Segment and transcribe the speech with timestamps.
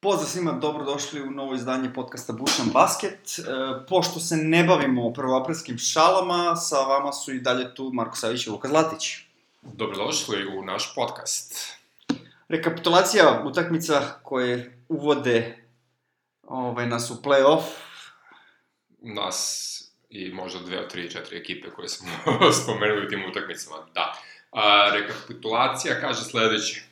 [0.00, 3.38] Pozdrav svima, dobrodošli u novo izdanje podcasta Bušan Basket.
[3.38, 3.42] E,
[3.88, 8.50] pošto se ne bavimo prvoaprilskim šalama, sa vama su i dalje tu Marko Savić i
[8.50, 9.16] Luka Zlatić.
[9.62, 11.74] Dobrodošli u naš podcast.
[12.48, 15.66] Rekapitulacija utakmica koje uvode
[16.42, 17.62] ovaj, nas u play-off.
[18.98, 19.74] Nas
[20.10, 22.08] i možda dve, tri, četiri ekipe koje smo
[22.62, 24.14] spomenuli u tim utakmicama, da.
[24.52, 26.87] A, rekapitulacija kaže sledeće.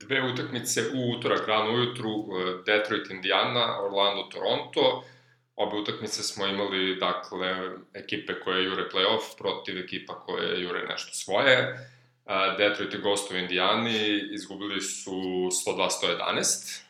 [0.00, 5.04] Dve utakmice u utorak rano ujutru, e, Detroit, Indiana, Orlando, Toronto.
[5.56, 11.56] Obe utakmice smo imali, dakle, ekipe koje jure playoff protiv ekipa koje jure nešto svoje.
[11.56, 11.76] E,
[12.58, 15.10] Detroit je gost u Indijani, izgubili su
[15.66, 16.80] 102-111.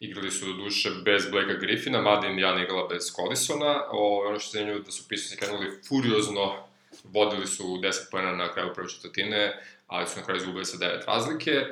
[0.00, 3.82] Igrali su do duše bez Blakea Griffina, mada Indiana igrala bez Collisona.
[3.90, 6.56] O, ono što zanimljivo da su pisani krenuli furiozno,
[7.04, 11.06] vodili su 10 pojena na kraju prve četvrtine, ali su na kraju izgubili sa 9
[11.06, 11.66] razlike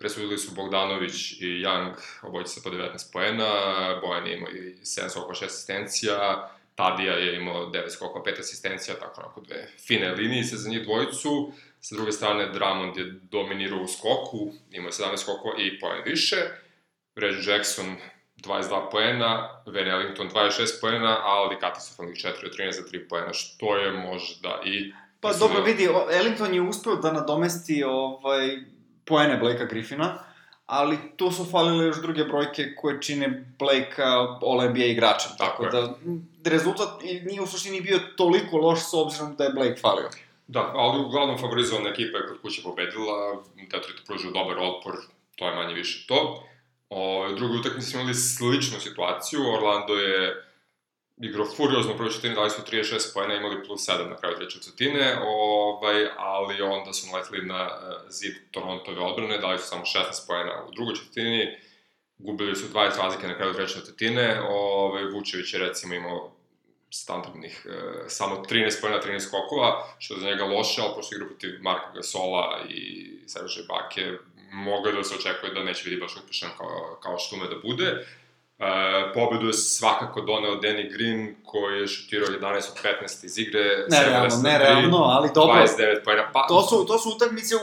[0.00, 3.50] presudili su Bogdanović i Young, obojice sa po 19 poena,
[4.00, 8.94] Bojan je imao i 7 skokova 6 asistencija, Tadija je imao 9 skokova 5 asistencija,
[8.94, 11.52] tako onako dve fine linije se za njih dvojicu.
[11.80, 16.36] Sa druge strane, Drummond je dominirao u skoku, imao 17 skokova i poen više.
[17.14, 17.96] Reggie Jackson
[18.36, 23.76] 22 poena, Van Ellington 26 poena, ali katastrofalnih 4 od 13 za 3 poena, što
[23.76, 24.92] je možda i...
[25.20, 28.58] Pa dobro, vidi, Ellington je uspeo da nadomesti ovaj,
[29.10, 30.18] poene Blakea Griffina,
[30.66, 36.50] ali tu su falile još druge brojke koje čine Blakea All-NBA igračem, tako, tako da
[36.50, 40.08] rezultat nije u suštini bio toliko loš s obzirom da je Blake falio.
[40.46, 44.94] Da, ali uglavnom favorizovana ekipa je kod kuće pobedila, Detroit je pružio dobar otpor,
[45.36, 46.44] to je manje više to.
[46.90, 50.44] O, drugi utakmici smo imali sličnu situaciju, Orlando je
[51.20, 55.18] igrao furiozno prvo četvrtine, dali su 36 pojena, imali plus 7 na kraju treće četvrtine,
[55.26, 60.64] ovaj, ali onda su naletili na uh, zid Torontove odbrane, dali su samo 16 pojena
[60.68, 61.58] u drugoj četvrtini,
[62.18, 66.32] gubili su 20 razlike na kraju treće četvrtine, ovaj, Vučević je recimo imao
[66.90, 67.72] standardnih uh,
[68.08, 71.92] samo 13 pojena, 13 skokova, što je za njega loše, ali pošto igra protiv Marka
[71.94, 74.12] Gasola i Serže Bake,
[74.52, 78.06] mogao da se očekuje da neće biti baš uspešan kao, kao što ume da bude.
[78.60, 78.66] Uh,
[79.14, 83.86] pobedu je svakako doneo Danny Green, koji je šutirao 11 od 15 iz igre.
[83.88, 85.54] Nerealno, nerealno, ali dobro.
[85.54, 86.30] 29 pojena.
[86.32, 87.54] Pa, to, su, to su utakmice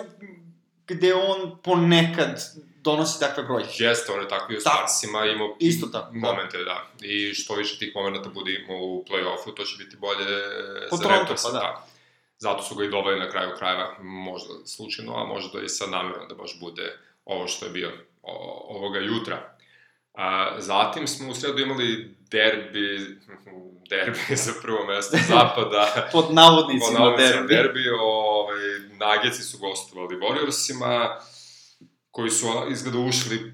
[0.87, 2.41] gde on ponekad
[2.83, 3.83] donosi takve brojke.
[3.83, 6.19] Jeste, on je tako i u Starsima imao Isto tako, da.
[6.19, 6.63] momente, da.
[6.63, 7.05] da.
[7.07, 10.25] I što više tih momenta bude imao u play-offu, to će biti bolje
[10.89, 11.47] po za Raptorsa.
[11.47, 11.59] Pa da.
[11.59, 11.87] da.
[12.37, 16.27] Zato su ga i doveli na kraju krajeva, možda slučajno, a možda i sa namjerom
[16.29, 17.91] da baš bude ovo što je bio
[18.23, 19.56] o, ovoga jutra.
[20.17, 23.17] A, zatim smo u sredu imali derbi,
[23.89, 25.93] derbi za prvo mesto zapada.
[26.13, 27.53] pod navodnicima, pod navodnicima derbi.
[27.53, 28.57] derbi ovaj,
[28.99, 31.15] Nageci su gostovali Warriorsima,
[32.11, 33.53] koji su izgleda ušli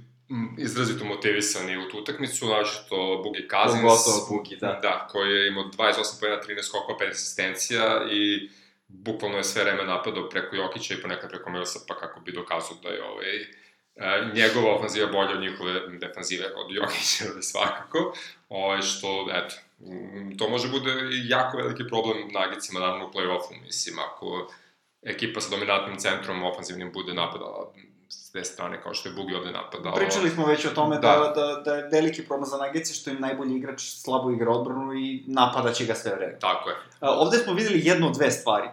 [0.58, 3.82] izrazito motivisani u tu utakmicu, znači to Bugi Cousins.
[3.82, 4.80] Pogotovo Bugi, da.
[4.82, 8.50] Da, koji je imao 28 pojena, 13 skokova, 5 asistencija i
[8.88, 12.78] bukvalno je sve vreme napadao preko Jokića i ponekad preko Milsa, pa kako bi dokazao
[12.84, 13.46] da je ovaj,
[14.36, 18.14] njegova ofanziva bolja od njihove defanzive, od Jokića svakako,
[18.50, 19.56] ovaj, što, eto,
[20.38, 20.92] to može bude
[21.28, 24.48] jako veliki problem Nagicima, naravno u play-offu, mislim, ako
[25.02, 27.74] ekipa sa dominantnim centrom ofanzivnim bude napadala
[28.10, 29.94] s te strane, kao što je Bugi ovde napadao.
[29.94, 33.10] Pričali smo već o tome da, da, da, da je veliki problem za Nagici što
[33.10, 36.40] im najbolji igrač slabo igra odbranu i napada će ga sve vreme.
[36.40, 36.76] Tako je.
[37.00, 38.68] A, ovde smo videli jednu od dve stvari.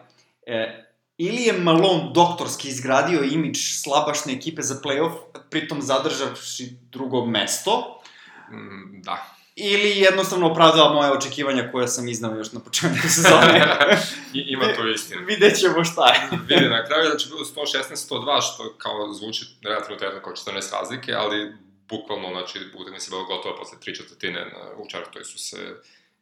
[0.47, 0.90] E,
[1.23, 5.13] ili je Malone doktorski izgradio imidž slabašne ekipe za playoff,
[5.51, 8.03] pritom zadržavši drugo mesto.
[8.51, 9.37] Mm, da.
[9.57, 13.79] Ili jednostavno opravdava moje očekivanja koje sam iznao još na početku sezone.
[14.35, 15.21] I, ima to istina.
[15.21, 16.21] Vidjet ćemo šta je.
[16.49, 21.53] Vidi, na kraju znači bilo 116-102, što kao zvuči relativno tretno kao 14 razlike, ali
[21.89, 25.57] bukvalno, znači, utakmica je bila gotova posle tri četvrtine na, u čartoj su se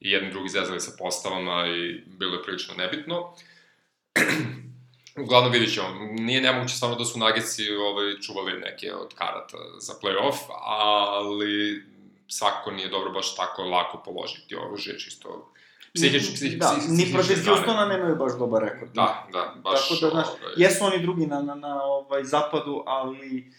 [0.01, 3.35] i jedni drugi zezali sa postavama i bilo je prilično nebitno.
[5.23, 9.93] Uglavnom vidit ćemo, nije nemoguće stvarno da su Nagici ovaj, čuvali neke od karata za
[10.03, 11.83] playoff, ali
[12.29, 15.53] svakako nije dobro baš tako lako položiti oružje, čisto
[15.95, 18.91] psihički, psih, da, psih, ni protiv Houstona nemaju baš dobar rekord.
[18.95, 19.89] Da, da, baš...
[19.89, 20.53] Tako da, znaš, ovaj...
[20.57, 23.53] jesu oni drugi na, na, na ovaj, zapadu, ali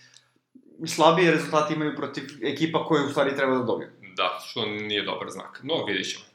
[0.87, 3.89] slabije rezultati imaju protiv ekipa koje u stvari treba da dobiju.
[4.15, 5.59] Da, što nije dobar znak.
[5.63, 6.25] No, vidit ćemo.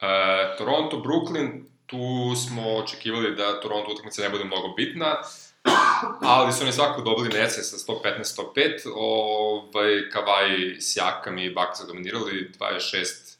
[0.00, 5.16] E, Toronto, Brooklyn, tu smo očekivali da Toronto utakmica ne bude mnogo bitna,
[6.20, 12.50] ali su oni svakako dobili Nece sa 115-105, ovaj, Kavaj s Jakam i Bak zadominirali,
[12.58, 13.32] 26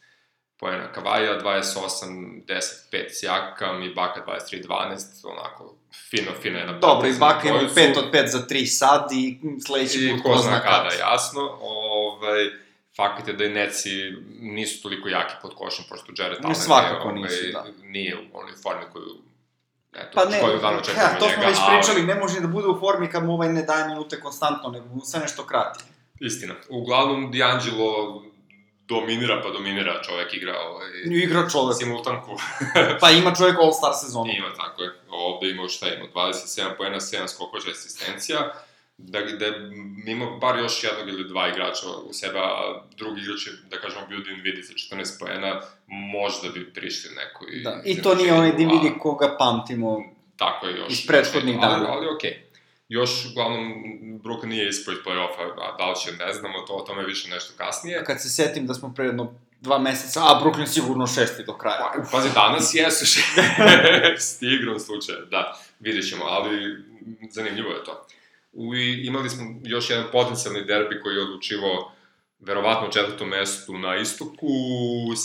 [0.63, 5.75] pojena Kavaja, 28-10-5 s Jakam i Baka 23-12, onako
[6.11, 10.13] fino, fino jedna Dobro, i Baka ima 5 od 5 za 3 sad i sledeći
[10.15, 10.89] put ko zna kada.
[10.99, 11.59] jasno.
[11.61, 12.51] Ovaj,
[12.97, 13.91] fakat je da i Neci
[14.41, 17.65] nisu toliko jaki pod košem, pošto Jared Allen Svakako ovaj, nisu, da.
[17.83, 19.05] nije u onoj formi koju
[19.95, 20.37] Eto, pa ne,
[20.97, 23.63] ja, to smo već pričali, ne može da bude u formi kad mu ovaj ne
[23.63, 25.85] daje minute konstantno, nego mu sve nešto krati.
[26.21, 26.55] Istina.
[26.69, 28.23] Uglavnom, D'Angelo
[28.89, 31.77] dominira, pa dominira čovek igra ovaj, igra čovek.
[31.77, 32.37] simultanku.
[33.01, 34.33] pa ima čovek All-Star sezonu.
[34.37, 34.91] Ima, tako je.
[35.11, 38.53] Ovde ima šta ima, 27 poena, 7 skokova, 6 asistencija.
[38.99, 39.47] Da, da
[40.07, 44.07] ima bar još jednog ili dva igrača u sebe, a drugi igrač je, da kažemo,
[44.07, 47.63] bio Dinvidi sa 14 poena, možda bi prišli neko i...
[47.63, 50.03] Da, i to nije onaj Dinvidi koga pamtimo
[50.37, 51.75] tako je, još, iz prethodnih dana.
[51.75, 52.31] Ali, ali okej.
[52.31, 52.53] Okay
[52.93, 53.73] još uglavnom
[54.25, 57.53] Brooklyn nije iz play-offa, a da li će, ne znamo, to o tome više nešto
[57.57, 57.99] kasnije.
[57.99, 61.55] A kad se setim da smo pre jedno dva meseca, a Brooklyn sigurno šesti do
[61.55, 61.93] kraja.
[61.95, 66.85] Pa, pazi, danas jesu šesti igrom slučaja, da, vidjet ćemo, ali
[67.31, 68.07] zanimljivo je to.
[68.53, 71.93] U, imali smo još jedan potencijalni derbi koji je odlučivo
[72.39, 74.49] verovatno u četvrtom mestu na istoku,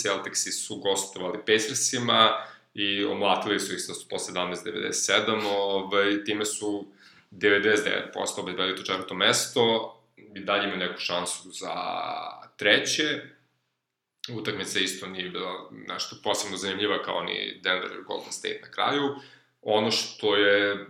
[0.02, 2.30] Celticsi su gostovali Pacersima
[2.74, 6.86] i omlatili su ih sa 117-97, ovaj, time su
[7.32, 9.94] 99% obezbedili to četvrto mesto,
[10.36, 11.74] i dalje imaju neku šansu za
[12.58, 13.22] treće.
[14.30, 19.16] Utakmica isto nije bila nešto posebno zanimljiva kao ni Denver Golden State na kraju.
[19.62, 20.86] Ono što je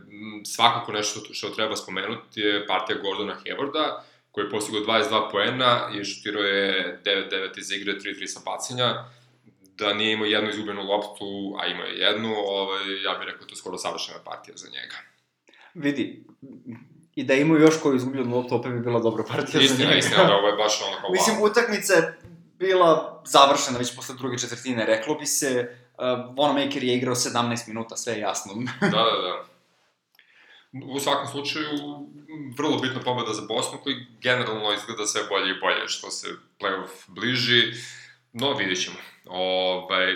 [0.46, 4.00] svakako nešto što treba spomenuti je partija Gordona Haywarda,
[4.31, 9.06] koji je postigao 22 poena i šutirao je 9-9 iz igre, 3-3 sa bacanja.
[9.62, 13.48] Da nije imao jednu izgubljenu loptu, a imao je jednu, ovaj, ja bih rekao da
[13.48, 14.96] to je skoro savršena partija za njega
[15.78, 16.24] vidi,
[17.16, 19.98] i da imaju još koju izgubljenu loptu, opet bi bila dobra partija istina, za njega.
[19.98, 22.19] Istina, istina, ovo je baš ono kao Mislim, utakmica je
[22.60, 27.98] bila završena već posle druge četvrtine, reklo bi se, uh, Wanamaker je igrao 17 minuta,
[27.98, 28.54] sve je jasno.
[28.82, 29.46] da, da, da.
[30.86, 31.70] U svakom slučaju,
[32.58, 36.28] vrlo bitna pobeda za Bosnu, koji generalno izgleda sve bolje i bolje što se
[36.60, 37.74] playoff bliži,
[38.34, 38.98] no vidjet ćemo.
[39.26, 40.16] Ovaj,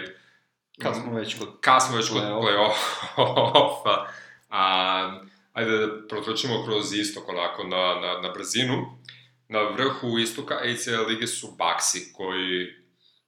[0.81, 4.06] kad smo već kod Kad smo već kod play-offa,
[4.50, 5.22] a,
[5.54, 9.01] ajde da protročimo kroz istok onako na, na, na brzinu.
[9.48, 12.68] Na vrhu istoka ACL lige su Baxi koji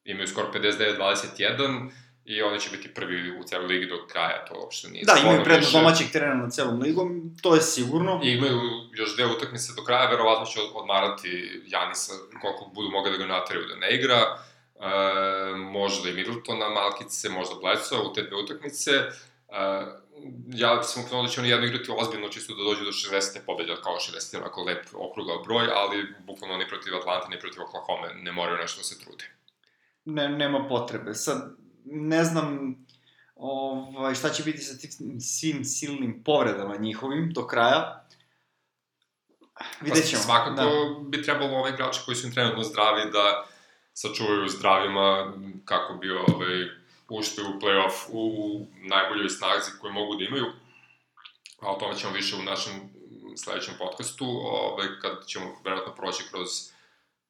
[0.03, 1.89] imaju skoro 59-21
[2.25, 5.43] i oni će biti prvi u celoj ligi do kraja, to uopšte nije Da, imaju
[5.43, 8.21] prednost domaćeg terena na celom ligom, to je sigurno.
[8.23, 8.59] I imaju
[8.93, 13.67] još dve utakmice do kraja, verovatno će odmarati Janisa koliko budu mogli da ga nateraju
[13.67, 14.19] da ne igra.
[14.19, 18.91] E, možda i Middletona, Malkice, možda Bledsoe u te dve utakmice.
[18.91, 19.09] E,
[20.53, 23.39] ja sam ukrenuo da će oni jedno igrati ozbiljno, čisto da dođu do 60.
[23.45, 24.37] pobede, kao 60.
[24.37, 28.79] onako lep okrugao broj, ali bukvalno ni protiv Atlanta, ni protiv Oklahoma ne moraju nešto
[28.79, 29.25] da se trude.
[30.05, 31.13] Ne, nema potrebe.
[31.13, 31.55] Sad,
[31.85, 32.75] ne znam
[33.35, 38.05] ovaj, šta će biti sa tim svim silnim povredama njihovim do kraja.
[39.81, 40.21] Vidjet ćemo.
[40.21, 41.09] Pa, svakako da.
[41.09, 43.45] bi trebalo ove igrače koji su im trenutno zdravi da
[43.93, 45.33] sačuvaju zdravima
[45.65, 46.65] kako bi ovaj,
[47.09, 50.45] ušli u playoff u najboljoj snazi koju mogu da imaju,
[51.61, 52.73] a o tome ćemo više u našem
[53.37, 56.72] sledećem podcastu, ovaj, kad ćemo verovatno proći kroz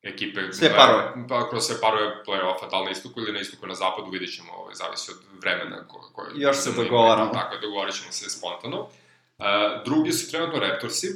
[0.03, 0.53] ekipe...
[0.53, 1.27] Sve parove.
[1.29, 4.35] Pa, kroz sve parove play-offa, da li na istoku ili na istoku na zapadu, vidjet
[4.35, 6.31] ćemo, ovaj, zavisi od vremena ko, koje...
[6.35, 7.31] Još se dogovaramo.
[7.33, 8.79] Tako, dogovarit ćemo se spontano.
[8.79, 9.45] Uh,
[9.85, 11.07] drugi su trenutno Raptorsi,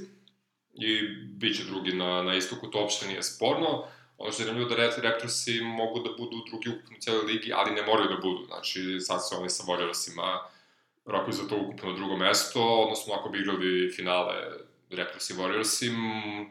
[0.74, 3.84] i bit će drugi na, na istoku, to uopšte nije sporno.
[4.18, 7.72] Ono što je zanimljivo da Raptorsi mogu da budu drugi ukupno u cijeloj ligi, ali
[7.72, 8.46] ne moraju da budu.
[8.46, 10.40] Znači, sad su oni sa Warriorsima
[11.06, 14.34] rokaju za to ukupno drugo mesto, odnosno ako bi igrali finale
[14.92, 15.86] Raptors i Warriorsi,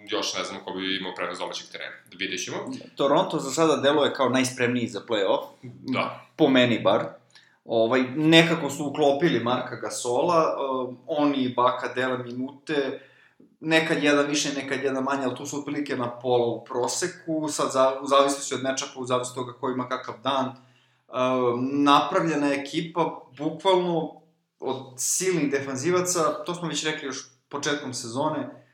[0.09, 1.97] još ne znam ko bi imao prednost domaćeg terena.
[2.11, 2.57] Da vidjet ćemo.
[2.97, 5.45] Toronto za sada deluje kao najspremniji za play-off.
[5.62, 6.26] Da.
[6.37, 7.05] Po meni bar.
[7.64, 13.00] Ovaj, nekako su uklopili Marka Gasola, uh, oni i Baka dele minute,
[13.61, 17.73] nekad jedan više, nekad jedan manje, ali tu su otprilike na pola u proseku, sad
[17.73, 20.47] za, u zavisnosti od mečapa, u zavisnosti toga ko ima kakav dan.
[20.47, 21.14] Uh,
[21.73, 24.21] napravljena je ekipa, bukvalno
[24.61, 28.67] od silnih defanzivaca, to smo već rekli još početkom sezone,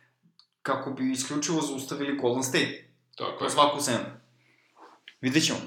[0.63, 2.89] kako bi isključivo zaustavili Golden State.
[3.17, 3.51] Tako je.
[3.51, 4.05] Svaku senu.
[5.21, 5.59] Vidjet ćemo.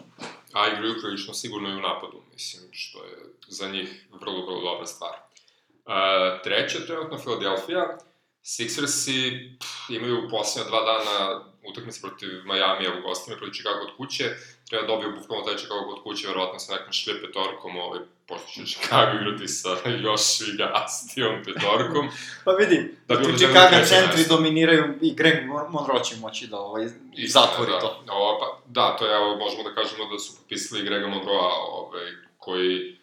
[0.54, 4.86] A igraju prilično sigurno i u napadu, mislim, što je za njih vrlo, vrlo dobra
[4.86, 5.12] stvar.
[5.12, 7.98] Uh, treća trenutno Philadelphia,
[8.46, 9.20] Sixersi
[9.60, 14.25] pff, imaju posljednja dva dana utakmice protiv Majamija u gostima protiv Chicago od kuće,
[14.70, 18.48] treba da dobiju bukvalno taj Chicago od kuće, verovatno sa nekom šlje petorkom, ovaj, pošto
[18.48, 19.70] će Chicago igrati sa
[20.08, 22.10] još i gastijom petorkom.
[22.46, 24.36] pa vidi, da ti Chicago centri nešto.
[24.36, 25.38] dominiraju i Greg
[25.70, 26.86] Monroe će moći da ovaj,
[27.16, 28.04] Isto, zatvori da, to.
[28.12, 32.12] O, pa, da, to je, evo, možemo da kažemo da su popisali Grega Monroa, ovaj,
[32.38, 32.98] koji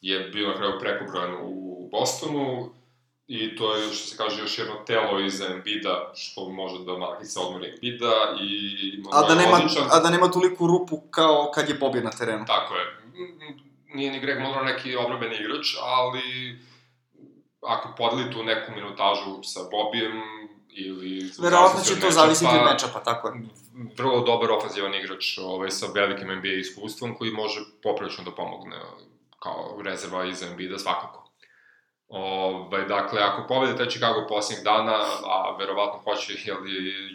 [0.00, 2.75] je bio na kraju prekobrojan u Bostonu,
[3.28, 7.40] I to je, što se kaže, još jedno telo iza Embida, što može da makice
[7.40, 9.02] odmori Embida i...
[9.12, 9.88] A da, nema, odličan...
[9.90, 12.44] a da nema toliko rupu kao kad je Bobby na terenu.
[12.46, 12.86] Tako je.
[13.94, 16.58] Nije ni Greg Monroe neki obrambeni igrač, ali
[17.62, 20.22] ako podeli tu neku minutažu sa Bobijem,
[20.76, 21.30] ili...
[21.38, 23.34] Verovatno će to zavisiti od meča, pa tako je.
[23.98, 28.76] Vrlo dobar ofanzivan igrač ovaj, sa velikim NBA iskustvom koji može poprilično da pomogne
[29.38, 31.25] kao rezerva iza Embiida svakako.
[32.08, 36.56] Ovaj, dakle, ako pobede taj Chicago posljednjeg dana, a verovatno hoće, jer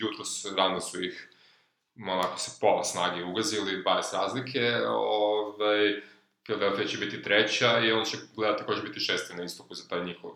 [0.02, 1.30] jutros rano su ih
[2.08, 6.02] onako se pola snage ugazili, 20 razlike, ovaj,
[6.44, 9.88] Philadelphia će biti treća i on će gledati ko će biti šesti na istoku za
[9.88, 10.32] taj njihov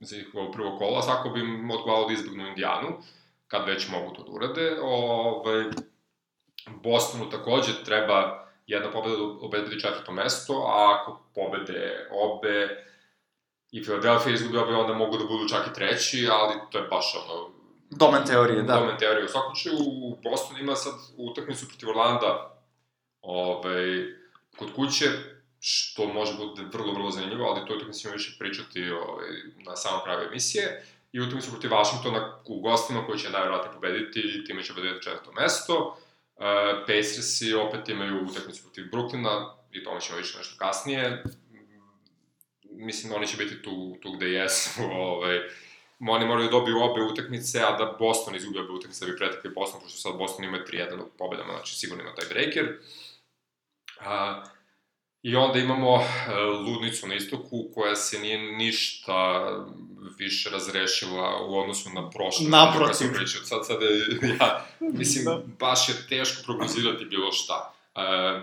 [0.00, 2.88] za njihovo prvo kolo, svako bi im odgovaralo da izbjegnu Indijanu,
[3.46, 4.76] kad već mogu to da urade.
[4.82, 5.64] Ovaj,
[6.66, 12.84] Bostonu takođe treba jedna pobeda da obediti četvrto mesto, a ako pobede obe
[13.72, 17.14] i Philadelphia izgubi obe, onda mogu da budu čak i treći, ali to je baš
[17.24, 17.50] ono...
[17.90, 18.74] Domen teorije, da.
[18.74, 19.24] Domen teorije.
[19.24, 19.78] U svakom slučaju,
[20.22, 22.60] Boston ima sad utakmicu protiv Orlanda,
[23.20, 24.06] ovaj,
[24.58, 25.06] kod kuće,
[25.60, 29.28] što može biti vrlo, vrlo zanimljivo, ali to utakmicu ćemo više pričati ovaj,
[29.66, 30.84] na samom kraju emisije.
[31.12, 35.32] I utakmicu protiv Washingtona u gostima koji će najvjerojatnije pobediti i time će pobediti četvrto
[35.32, 35.98] mesto.
[36.36, 36.44] Uh,
[36.86, 41.24] Pacersi opet imaju utakmicu protiv Brooklyna i tome ćemo više nešto kasnije.
[42.78, 44.82] Mislim, oni će biti tu, tu gde jesu.
[44.92, 45.40] ovaj,
[46.00, 49.50] oni moraju da dobiju obe utakmice, a da Boston izgubi obe utakmice da bi pretekli
[49.50, 52.78] Boston, pošto sad Boston ima 3-1 u pobedama, znači sigurno ima taj breaker.
[54.00, 54.48] Uh,
[55.22, 56.02] I onda imamo uh,
[56.66, 59.48] ludnicu na istoku koja se nije ništa
[60.18, 62.48] više razrešila u odnosu na prošle.
[62.48, 63.12] Naprotiv.
[63.14, 63.44] Pričao.
[63.44, 63.88] Sad, sad je,
[64.40, 65.42] ja, mislim, da.
[65.58, 67.74] baš je teško prognozirati bilo šta.
[67.94, 68.02] Uh,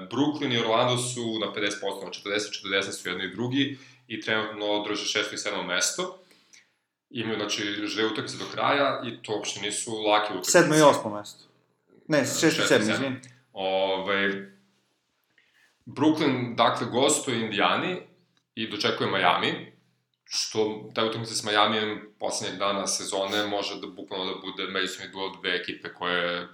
[0.09, 3.77] Brooklyn i Orlando su na 50%, na 40-40 su jedni i drugi
[4.07, 6.17] i trenutno drže šesto i sedmo mesto.
[7.09, 10.51] Imaju, znači, žele utakmice do kraja i to uopšte nisu lake utakmice.
[10.51, 11.43] Sedmo i osmo mesto.
[12.07, 13.19] Ne, šesto i sedmo, izvini.
[13.53, 14.29] Ove, ovaj,
[15.85, 18.01] Brooklyn, dakle, gostuje Indijani
[18.55, 19.75] i dočekuje Miami,
[20.25, 25.29] što taj utakmica s Miamijem poslednjeg dana sezone može da bukvalno da bude međusobni duel
[25.41, 26.47] dve ekipe koje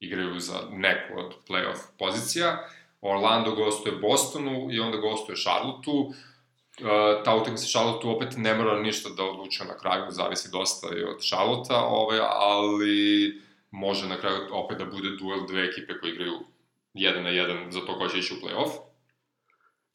[0.00, 2.68] igraju za neku od playoff pozicija.
[3.00, 6.12] Orlando gostuje Bostonu i onda gostuje Charlotteu.
[6.80, 11.02] Uh, ta utakmica Charlotteu opet ne mora ništa da odlučuje na kraju, zavisi dosta i
[11.02, 16.38] od Charlotta, ovaj, ali može na kraju opet da bude duel dve ekipe koje igraju
[16.94, 18.70] 1 na 1 za to ko će ići u play-off.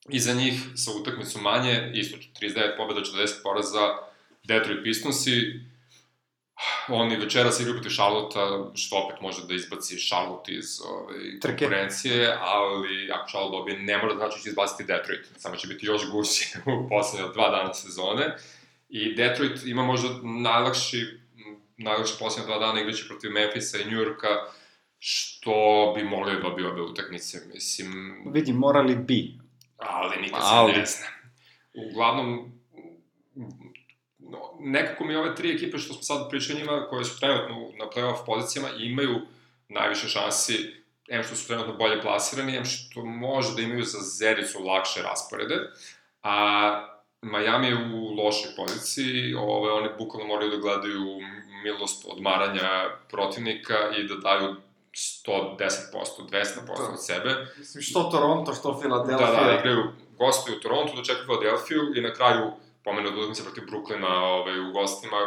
[0.10, 3.98] I za njih sa utakmicom manje, isto 39 pobjeda, 40 poraza,
[4.44, 5.60] Detroit Pistonsi,
[6.88, 8.40] oni večera se igraju protiv Charlotte,
[8.76, 13.98] što opet može da izbaci Charlotte iz ove, ovaj, konkurencije, ali ako Charlotte dobije, ne
[13.98, 17.50] mora da znači da će izbaciti Detroit, samo će biti još guši u poslednje dva
[17.50, 18.36] dana sezone.
[18.90, 21.06] I Detroit ima možda najlakši,
[21.78, 24.28] najlakši poslednje dva dana igraće protiv Memphisa i New Yorka,
[25.00, 28.22] što bi mogli da dobiju obe utakmice, mislim...
[28.34, 29.34] Vidi, morali bi.
[29.78, 30.74] Ali nikad ali...
[30.74, 31.06] se ne zna.
[31.90, 32.55] Uglavnom, no,
[34.60, 38.26] nekako mi ove tri ekipe što smo sad pričali njima, koje su trenutno na playoff
[38.26, 39.22] pozicijama, imaju
[39.70, 40.74] najviše šansi,
[41.10, 45.56] em što su trenutno bolje plasirani, em što može da imaju za Zericu lakše rasporede,
[46.24, 51.20] a Miami je u lošoj poziciji, ove, oni bukvalno moraju da gledaju
[51.64, 52.70] milost odmaranja
[53.10, 54.56] protivnika i da daju
[54.94, 57.48] 110%, 200% od sebe.
[57.58, 59.28] Mislim, što Toronto, što Philadelphia.
[59.28, 59.84] Da, da, igraju
[60.18, 62.52] gosti u Toronto, dočekaju Philadelphia i na kraju
[62.86, 65.18] pomenu od utakmice protiv Brooklyna ovaj, u gostima.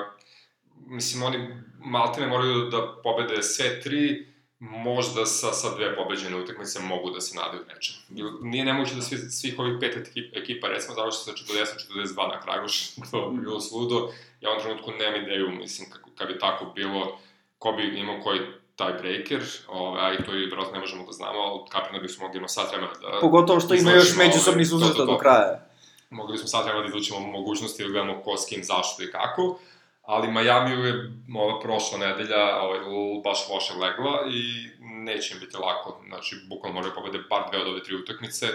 [0.86, 1.48] Mislim, oni
[1.78, 7.36] maltene moraju da pobede sve tri, možda sa, sa dve pobeđene utakmice mogu da se
[7.36, 7.94] nadaju nečem.
[8.42, 12.68] Nije nemoguće da svi, svih ovih pet ekipa, ekipa recimo, završi sa 40-42 na kraju,
[12.68, 14.12] što bi bilo sludo.
[14.40, 17.18] Ja u ovom trenutku nemam ideju, mislim, kako, kad bi tako bilo,
[17.58, 18.40] ko bi imao koji
[18.76, 22.68] tiebreaker, ovaj, to i vjerojatno ne možemo da znamo, ali kapirno bismo mogli imamo sad
[22.70, 23.18] vremena da...
[23.20, 25.67] Pogotovo što ima još međusobni ovaj, susreta do kraja.
[26.10, 29.58] Mogli bismo sad vremena da izlučimo mogućnosti da gledamo ko s kim, zašto i kako,
[30.02, 32.80] ali Miami je ova prošla nedelja ovaj,
[33.24, 37.68] baš loše legla i neće im biti lako, znači bukvalno moraju pobede bar dve od
[37.68, 38.46] ove tri utakmice,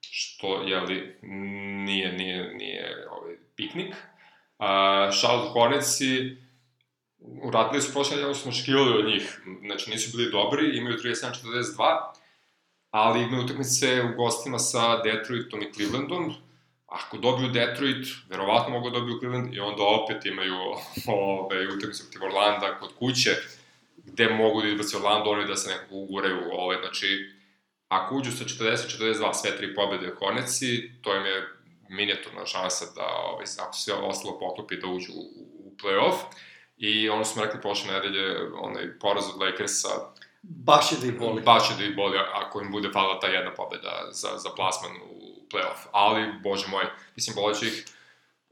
[0.00, 1.16] što, jeli,
[1.84, 3.94] nije, nije, nije ovaj, piknik.
[4.58, 4.66] Uh,
[5.18, 6.36] Charlotte Hornetsi,
[7.42, 9.40] uradili su prošle nedelje, smo očekivali od njih.
[9.66, 12.12] Znači, nisu bili dobri, imaju 37-42,
[12.90, 16.34] ali imaju utakmice u gostima sa Detroitom i Clevelandom.
[16.86, 20.54] Ako dobiju Detroit, verovatno mogu da dobiju Cleveland i onda opet imaju
[21.06, 23.30] ove, utakmice protiv Orlanda kod kuće,
[23.96, 26.38] gde mogu da izbaci Orlando, oni da se nekako uguraju.
[26.52, 27.34] Ove, znači,
[27.88, 31.48] ako uđu sa 40-42 sve tri pobede Hornetsi, to im je
[31.88, 35.22] minijaturna šansa da, ovaj, ako se ostalo poklopi, da uđu u,
[35.64, 36.16] u play-off.
[36.76, 39.88] I ono smo rekli prošle nedelje, onaj poraz od Lakersa,
[40.48, 41.42] Baš je da ih boli.
[41.42, 44.92] Baš je da ih boli ako im bude falila ta jedna pobeda za, za plasman
[45.10, 45.86] u play-off.
[45.92, 46.84] Ali, bože moj,
[47.16, 47.84] mislim, boleće ih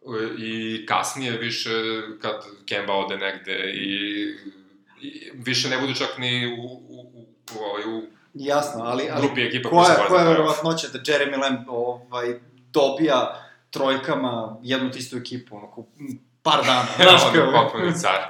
[0.02, 1.70] e, i kasnije više
[2.22, 4.24] kad Kemba ode negde i,
[5.00, 8.02] i više ne budu čak ni u, u, u, u, ovaj, u
[8.34, 12.40] Jasno, ali, ali grupi ekipa koja, koja koja je verovatnoća da Jeremy Lamb ovaj,
[12.72, 15.86] dobija trojkama jednu te istu ekipu, onako,
[16.42, 17.52] par dana, znaš on je kao...
[17.52, 18.20] potpuni car.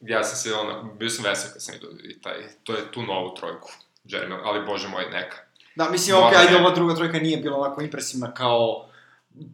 [0.00, 3.02] Ja sam se, ono, bio sam vesel kad sam vidio i taj, to je tu
[3.02, 3.70] novu trojku.
[4.04, 5.36] Jeremy, ali bože moj, neka.
[5.76, 6.58] Da, mislim, okej, ajde, ne.
[6.58, 8.88] ova druga trojka nije bila onako impresivna kao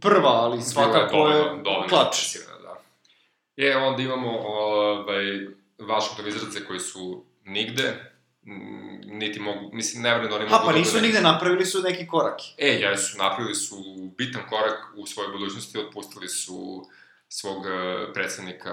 [0.01, 2.17] prva, ali svakako je dovoljno- dovoljno klač.
[2.63, 2.81] da.
[3.59, 5.25] E, onda imamo ovaj,
[5.81, 8.13] Washington Wizardse koji su nigde,
[9.05, 11.67] niti mogu, mislim, ne vrem da oni Ha, mogu pa da nisu bude- nigde napravili
[11.67, 12.41] su neki korak.
[12.59, 13.77] E, jesu, napravili su
[14.19, 16.87] bitan korak u svojoj budućnosti, otpustili su
[17.33, 18.73] svog eh, predsednika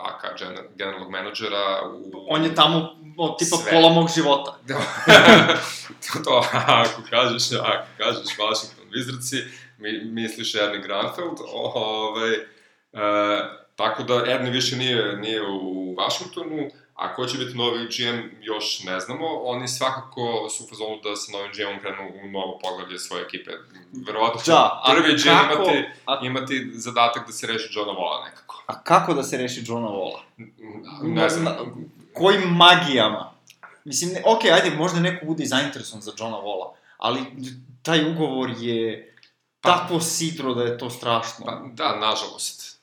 [0.00, 2.26] AK gen- generalnog menadžera u...
[2.28, 3.72] On je tamo, od tipa Sve.
[3.72, 4.58] pola mog života.
[4.68, 4.78] Da.
[6.24, 9.44] to, ako kažeš, ako kažeš Washington Wizardsi,
[9.78, 12.40] mi, misliš Ernie Granfeld, ovaj, e,
[13.76, 18.82] tako da Ernie više nije, nije u Washingtonu, a ko će biti novi GM još
[18.82, 22.98] ne znamo, oni svakako su u fazonu da sa novim GM-om krenu u novo poglavlje
[22.98, 23.50] svoje ekipe.
[24.06, 28.24] Verovatno će Da, prvi GM kako- imati, a- imati zadatak da se reši Johna Walla
[28.24, 28.62] nekako.
[28.66, 30.20] A kako da se reši Johna Walla?
[31.04, 31.56] Ne znam, Na-
[32.14, 33.32] Kojim magijama?
[33.84, 36.66] Mislim, ne, okej, ajde, možda neko bude i zainteresovan za Johna Walla,
[36.98, 37.20] ali
[37.82, 39.12] taj ugovor je
[39.60, 41.44] Pa- tako sidro da je to strašno.
[41.46, 42.80] Pa, da, nažalost.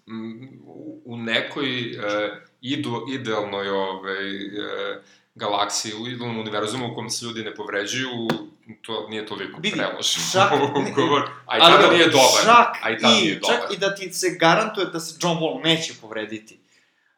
[0.65, 5.01] U, u nekoj e, idu, idealnoj ovaj, e,
[5.35, 8.27] galaksiji, u idealnom univerzumu u kom se ljudi ne povređuju,
[8.81, 10.51] to nije toliko Vidi, preložen čak-
[10.91, 12.43] ugovor, a i tada nije dobar.
[12.43, 13.55] Čak, a i tada i, nije dobar.
[13.55, 16.59] čak i da ti se garantuje da se John Wall neće povrediti.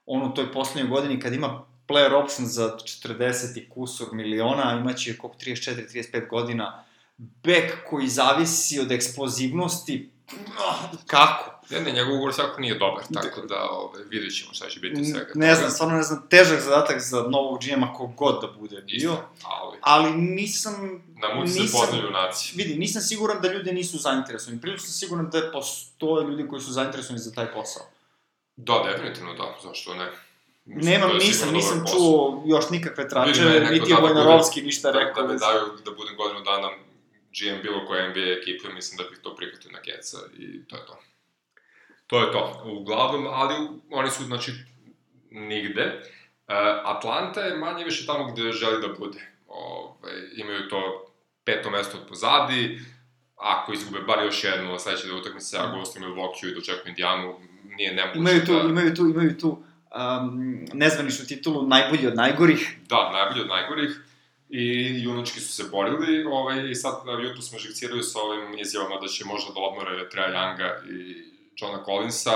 [0.05, 5.17] On u toj poslednjoj godini kad ima player option za 40 i kusur miliona, imaće
[5.17, 6.83] koliko 34-35 godina,
[7.17, 10.09] bek koji zavisi od eksplozivnosti,
[11.07, 11.51] kako?
[11.69, 15.05] Ne, ne, njegov ugovor svakako nije dobar, tako da ovaj, vidjet ćemo šta će biti
[15.05, 15.31] svega.
[15.35, 15.55] Ne toga.
[15.59, 19.77] znam, stvarno ne znam, težak zadatak za novog GM-a kogod da bude bio, Isto, ali
[19.81, 20.73] ali nisam...
[21.21, 22.53] na muci se nisam- poznaju junaci.
[22.57, 24.61] Vidi, nisam siguran da ljudi nisu zainteresovani.
[24.61, 27.83] Prilično sam siguran da postoje ljudi koji su zainteresovani za taj posao.
[28.55, 30.11] Da, definitivno da, zašto ne.
[30.65, 34.99] Mislim, Nemam, je nisam, nisam čuo još nikakve neko niti je da Vojnarovski ništa da,
[34.99, 35.21] rekao.
[35.21, 35.45] da me vezi.
[35.45, 36.69] daju da budem godinu dana
[37.35, 40.85] GM bilo koje NBA ekipe, mislim da bih to prihvatio na keca i to je
[40.85, 40.99] to.
[42.07, 42.63] To je to.
[42.65, 43.55] Uglavnom, ali
[43.89, 44.51] oni su, znači,
[45.31, 45.85] nigde.
[46.47, 49.31] Uh, Atlanta je manje više tamo gde želi da bude.
[49.47, 51.05] Ove, imaju to
[51.43, 52.79] peto mesto od pozadi,
[53.35, 57.39] ako izgube bar još jednu na sledeće dve utakmice, a gostuju Milwaukee i dočekuju Indijanu,
[57.77, 58.69] nije nemoguće Imaju tu, da...
[58.69, 62.77] imaju tu, imaju tu um, nezvaničnu titulu najbolji od najgorih.
[62.89, 64.01] Da, najbolji od najgorih.
[64.57, 68.99] I junački su se borili, ovaj, i sad na YouTube smo živcirali sa ovim izjavama
[69.01, 71.23] da će možda da odmore Treja Younga i
[71.57, 72.31] Johna Collinsa,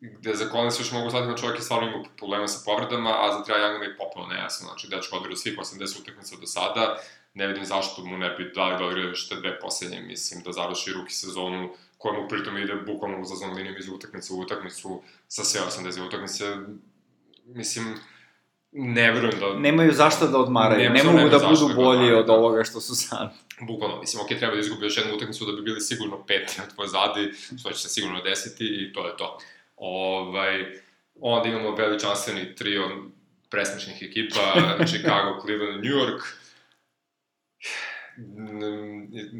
[0.00, 3.32] gde za Collinsa još mogu shvatiti da čovjek je stvarno imao problema sa povredama, a
[3.32, 4.68] za Treja Younga mi je potpuno nejasno.
[4.68, 6.96] Znači, dečko odigrao svih 80 utakmica do sada,
[7.34, 10.52] ne vidim zašto mu ne bi dali da odigra još te dve poslednje, mislim, da
[10.52, 15.02] završi ruki sezonu, koja mu pritom ide bukvalno za zon linijom iz utakmice u utakmicu,
[15.28, 16.44] sa sve 80 utakmice,
[17.44, 17.96] mislim,
[18.72, 19.58] ne verujem da...
[19.58, 22.32] Nemaju zašto da odmaraju, ne samo mogu da budu da bolji odmaraju, od da.
[22.32, 23.32] ovoga što su sad.
[23.60, 26.76] Bukvalno, mislim, ok, treba da izgubi još jednu utakmicu da bi bili sigurno peti od
[26.76, 29.38] pozadi, što će se sigurno desiti i to je to.
[29.76, 30.64] Ovaj,
[31.20, 32.82] onda imamo veličanstveni trio
[33.50, 34.54] presmešnih ekipa,
[34.90, 36.22] Chicago, Cleveland, New York.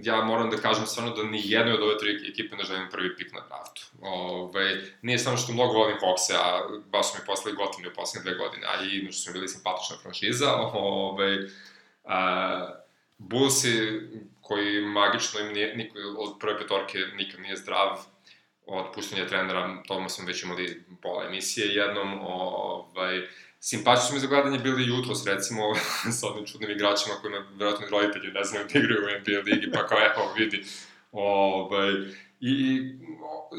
[0.03, 3.17] Ja moram da kažem stvarno da ni jednoj od ove tri ekipe ne želim prvi
[3.17, 3.83] pik na draftu.
[4.03, 8.31] Ove, nije samo što mnogo volim Hawkse, a baš su mi poslali gotivni u poslednje
[8.31, 10.55] dve godine, a i što su mi bili simpatična franšiza.
[10.73, 11.39] Ove,
[12.05, 12.81] a,
[13.19, 14.01] Bullsi,
[14.41, 17.99] koji magično im nije, niko od prve petorke nikad nije zdrav,
[18.67, 23.27] od puštenja trenera, to smo već imali pola emisije jednom, ovaj,
[23.61, 25.63] simpatični su mi za gledanje bili jutros, recimo,
[26.19, 29.87] sa onim čudnim igračima kojima verovatno roditelji ne znaju da igraju u NBA ligi, pa
[29.87, 30.65] kao evo vidi.
[31.13, 31.93] Ovaj,
[32.41, 32.83] I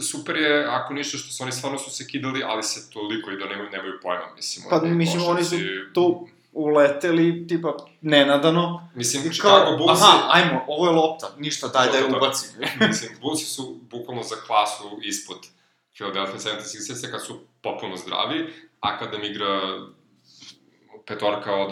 [0.01, 3.37] super je, ako ništa, što su oni stvarno su se kidali, ali se toliko i
[3.37, 4.65] da nemaju, nemaju pojma, mislim.
[4.69, 5.55] Pa, oni mislim, oni su
[5.93, 8.89] tu uleteli, tipa, nenadano.
[8.95, 10.03] Mislim, I Chicago kao, Bullsi...
[10.03, 12.49] aha, ajmo, ovo je lopta, ništa, daj da je ubacim.
[12.87, 15.37] Mislim, Bullsi su bukvalno za klasu ispod
[15.93, 19.79] Philadelphia 76 kad su popuno zdravi, a kada mi igra
[21.07, 21.71] petorka od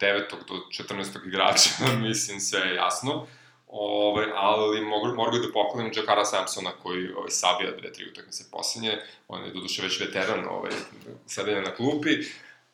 [0.00, 0.30] 9.
[0.48, 0.54] do
[0.94, 1.26] 14.
[1.26, 1.70] igrača,
[2.08, 3.26] mislim, sve je jasno.
[3.72, 8.44] Ove, ovaj, ali mogu, mogu da poklonim Jakara Samsona koji ovaj, sabija dve, tri utakmice
[8.52, 8.98] poslednje.
[9.28, 10.70] On je doduše već veteran ovaj,
[11.26, 12.10] sedenja na klupi.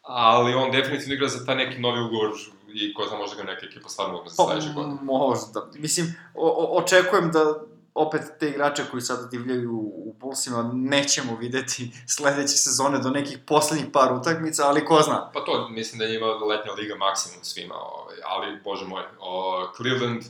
[0.03, 2.31] Ali on definitivno igra za taj neki novi ugovor
[2.75, 4.99] i ko zna možda ga neka ekipa stvarno uzme za pa, sledeće godine.
[5.03, 5.67] Možda.
[5.75, 7.61] Mislim, o, o, očekujem da
[7.97, 13.87] opet te igrače koji sada divljaju u Bullsima nećemo videti sledeće sezone do nekih poslednjih
[13.93, 15.31] par utakmica, ali ko zna.
[15.35, 19.67] Pa to, mislim da je njima letnja liga maksimum svima, ovaj, ali, bože moj, o,
[19.77, 20.23] Cleveland,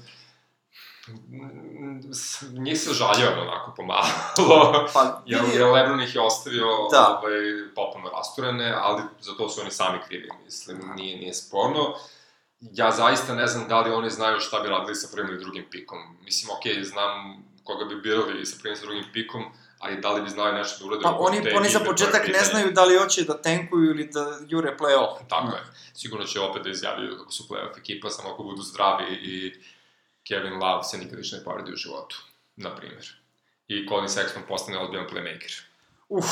[2.52, 4.06] njih se žaljavam onako pomalo,
[4.94, 7.20] pa, jer, jer Lebron ih je ostavio da.
[7.22, 7.34] ovaj,
[7.74, 11.94] popuno rasturene, ali za to su oni sami krivi, mislim, nije, nije sporno.
[12.60, 15.66] Ja zaista ne znam da li oni znaju šta bi radili sa prvim ili drugim
[15.70, 15.98] pikom.
[16.24, 19.44] Mislim, okej, okay, znam koga bi birali sa prvim i sa drugim pikom,
[19.78, 22.72] ali da li bi znali nešto da urade pa oni, oni za početak ne znaju
[22.72, 25.28] da li hoće da tenkuju ili da jure play-off.
[25.28, 25.50] Tako mm.
[25.50, 25.62] je.
[25.94, 29.54] Sigurno će opet da izjavljaju kako su play-off ekipa, samo ako budu zdravi i
[30.28, 32.16] Kevin Love se nikad više ne povredi u životu,
[32.56, 33.06] na primjer.
[33.68, 35.62] I Colin Sexton postane ozbiljan playmaker.
[36.08, 36.24] Uh,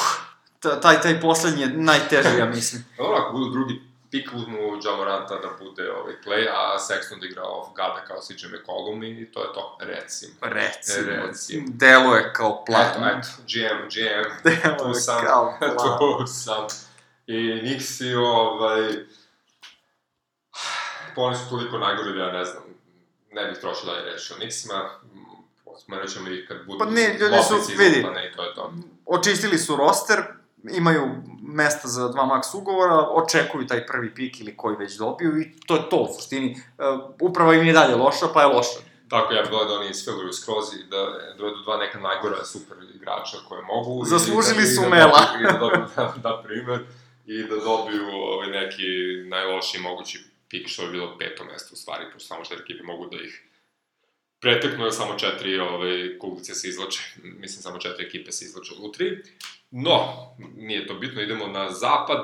[0.82, 2.84] taj, taj poslednji je najteži, ja mislim.
[2.98, 7.42] Dobro, ako budu drugi pik uzmu Jamoranta da bude ovaj play, a Sexton da igra
[7.42, 10.34] off guarda kao CJ McCollum i to je to, recimo.
[10.40, 11.26] Recimo.
[11.26, 11.64] recimo.
[11.68, 12.86] Delo je kao plan.
[12.90, 15.98] Eto, eto, GM, GM, Delo tu sam, kao plan.
[15.98, 16.66] tu sam.
[17.26, 18.92] I Nixi, ovaj,
[21.14, 22.62] pa oni su toliko najgori da ja ne znam,
[23.32, 24.88] ne bih trošio dalje reći o Nixima,
[25.82, 28.72] spomenut ćemo ih kad budu pa ne, ljudi su, vidi, i to je to.
[29.06, 30.22] Očistili su roster,
[30.72, 31.10] imaju
[31.54, 35.74] mesta za dva maks ugovora, očekuju taj prvi pik ili koji već dobiju i to
[35.74, 36.50] je to u suštini.
[36.54, 38.78] Uh, uprava im je dalje loša, pa je loša.
[39.08, 41.06] Tako, ja bih da oni isfiluju skroz i da
[41.38, 44.04] dovedu dva neka najgora super igrača koje mogu.
[44.04, 45.20] Zaslužili da, su da Mela.
[45.40, 46.80] I da dobiju, da, da primer,
[47.26, 48.88] i da dobiju ovaj, neki
[49.28, 53.06] najlošiji mogući pik, što je bilo peto mesto u stvari, pošto samo četiri ekipe mogu
[53.06, 53.42] da ih
[54.44, 58.92] preteknu, samo četiri ove, ovaj, kuglice se izlače, mislim samo četiri ekipe se izlače u
[58.92, 59.22] tri.
[59.70, 59.96] No,
[60.56, 62.22] nije to bitno, idemo na zapad,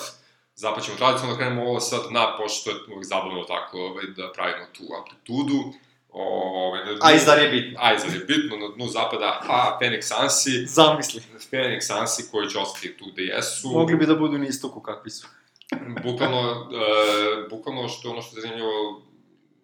[0.54, 4.32] zapad ćemo tradicionalno da krenemo ovo sad na, pošto je uvijek zabavno tako ovaj, da
[4.32, 5.72] pravimo tu amplitudu.
[6.12, 7.78] Ove, na dnu, a izar je bitno.
[7.82, 10.66] A izar je bitno, na dnu zapada, a Phoenix Sansi.
[10.66, 11.22] Zamisli.
[11.50, 13.68] Phoenix Sansi koji će ostati tu gde jesu.
[13.68, 15.28] Mogli bi da budu na istoku kakvi su.
[16.06, 19.02] bukvalno, e, bukvalno što ono što je zanimljivo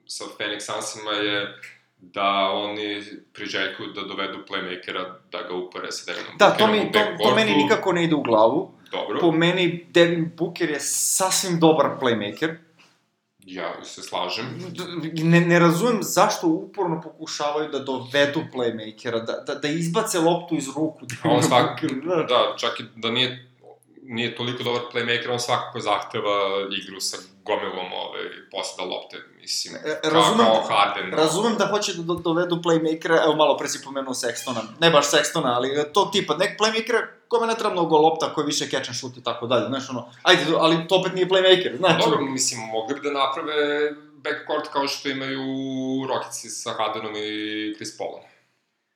[0.07, 1.61] sa Phoenix Sansima je
[2.15, 6.99] da oni priželjkuju da dovedu playmakera da ga upare sa Devinom da, to, mi, to,
[7.23, 8.71] to meni nikako ne ide u glavu.
[8.93, 9.21] Dobro.
[9.21, 12.57] Po meni Devin Booker je sasvim dobar playmaker.
[13.39, 14.45] Ja se slažem.
[15.13, 20.69] Ne, ne razumem zašto uporno pokušavaju da dovedu playmakera, da, da, da izbace loptu iz
[20.69, 21.07] ruku.
[21.07, 21.85] Da on svak,
[22.29, 23.47] da, čak i da nije
[24.09, 26.39] nije toliko dobar playmaker, on svakako zahteva
[26.83, 27.93] igru sa gomilom
[28.57, 31.13] poseda lopte, mislim, e, razumem, kao, kao Harden.
[31.13, 35.55] Razumem da hoće da dovedu playmakera, evo malo pre si pomenuo Sextona, ne baš Sextona,
[35.57, 39.17] ali to tipa, nek playmakera kome ne treba mnogo lopta, koji više catch and shoot
[39.17, 42.05] i tako dalje, znaš ono, ajde, ali to opet nije playmaker, znači.
[42.05, 45.43] Dobro, mislim, mogli bi da naprave backcourt kao što imaju
[46.09, 48.23] Rocketsi sa Hardenom i Chris Paulom.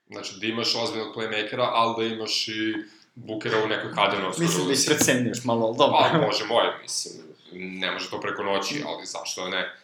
[0.06, 2.74] Znači, da imaš ozbiljnog playmakera, ali da imaš i
[3.14, 5.98] Bukera u nekoj Hardenovskoj Mislim da ih precenjuješ malo, ali dobro.
[6.12, 7.14] Pa, može moje, mislim,
[7.52, 9.76] ne može to preko noći, ali zašto ne.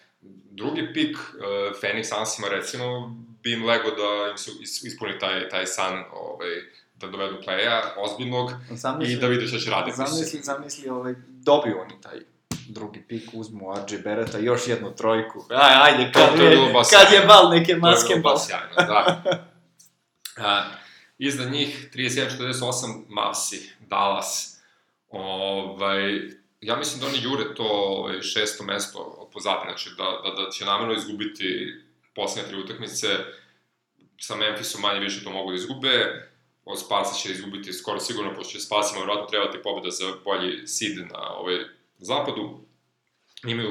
[0.51, 1.43] Drugi pik, uh,
[1.83, 6.49] Phoenix Sunsima recimo, bi im lego da im se ispuni taj, taj san, ovaj,
[6.95, 9.97] da dovedu playa ozbiljnog zamisli, i da vide šta će raditi.
[9.97, 12.19] Zamisli, zamisli, ovaj, dobiju oni taj
[12.69, 15.45] drugi pik, uzmu RJ Bereta, još jednu trojku.
[15.51, 18.37] Aj, ajde, kad, to, to je, je kad je bal neke maske bal.
[18.37, 19.23] To je bilo da.
[20.39, 20.43] Uh,
[21.19, 24.61] Iza njih 37-48 Mavsi, Dallas.
[25.09, 26.21] Ovaj,
[26.61, 30.51] ja mislim da oni jure to ovaj, šesto mesto od pozadnje, znači da, da, da
[30.51, 31.75] će namerno izgubiti
[32.15, 33.09] poslednje tri utakmice,
[34.21, 36.27] sa Memphisom manje više to mogu da izgube,
[36.65, 40.99] od Spasa će izgubiti skoro sigurno, pošto će Spasima vjerojatno trebati pobjeda za bolji seed
[40.99, 41.57] na ovaj,
[41.99, 42.61] zapadu.
[43.47, 43.71] Imaju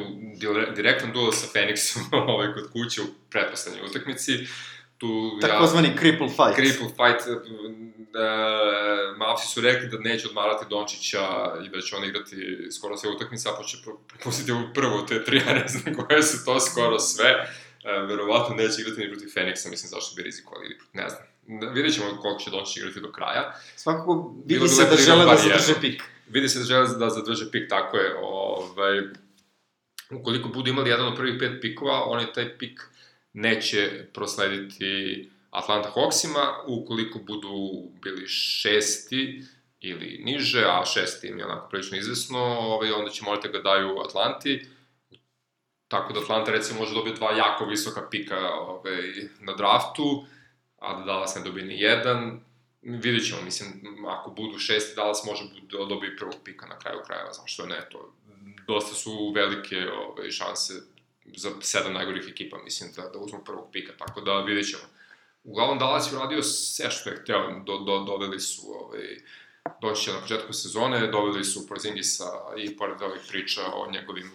[0.76, 2.02] direktan duel sa Phoenixom
[2.34, 4.48] ovaj, kod kuće u pretposlednjoj utakmici.
[4.98, 5.38] Tu...
[5.42, 6.56] Takozvani ja, cripple fight.
[6.56, 7.28] Cripple fight.
[7.28, 7.38] E,
[9.18, 13.50] Mavsi su rekli da neće odmarati Dončića i da će on igrati skoro sve utakmice,
[13.50, 13.78] a će
[14.08, 17.30] propustiti ovu prvo te tri, ja ne znam koje su to skoro sve.
[17.84, 21.24] E, verovatno neće igrati ni protiv Feniksa, mislim zašto bi rizikovali, ne znam.
[21.74, 23.54] Vidjet ćemo koliko će Dončić igrati do kraja.
[23.76, 26.04] Svakako vidi se da žele da zadrže pik.
[26.28, 28.18] Vidi se da žele da zadrže pik, tako je.
[28.22, 29.02] Ovaj,
[30.12, 32.82] ukoliko budu imali jedan od prvih pet pikova, oni taj pik
[33.36, 39.44] neće proslediti Atlanta Hawksima, ukoliko budu bili šesti
[39.80, 43.64] ili niže, a šesti im je onako prilično izvesno, ovaj, onda će morati da ga
[43.64, 44.66] daju Atlanti.
[45.88, 49.02] tako da Atlanta recimo može dobiti dva jako visoka pika ovaj,
[49.40, 50.26] na draftu,
[50.80, 52.40] a da Dallas ne dobije ni jedan,
[52.82, 53.70] vidit ćemo, mislim,
[54.08, 58.14] ako budu šesti, Dallas može da dobije prvog pika na kraju krajeva, zašto ne, to
[58.68, 60.74] dosta su velike ovaj, šanse
[61.38, 64.84] za sedam najgorih ekipa, mislim, da, da uzmu prvog pika, tako da vidit ćemo.
[65.44, 69.18] Uglavnom, Dallas je uradio sve što je hteo, do, do, doveli su ovaj,
[69.82, 72.26] doći na početku sezone, doveli su Porzingisa
[72.58, 74.32] i pored ovih priča o njegovim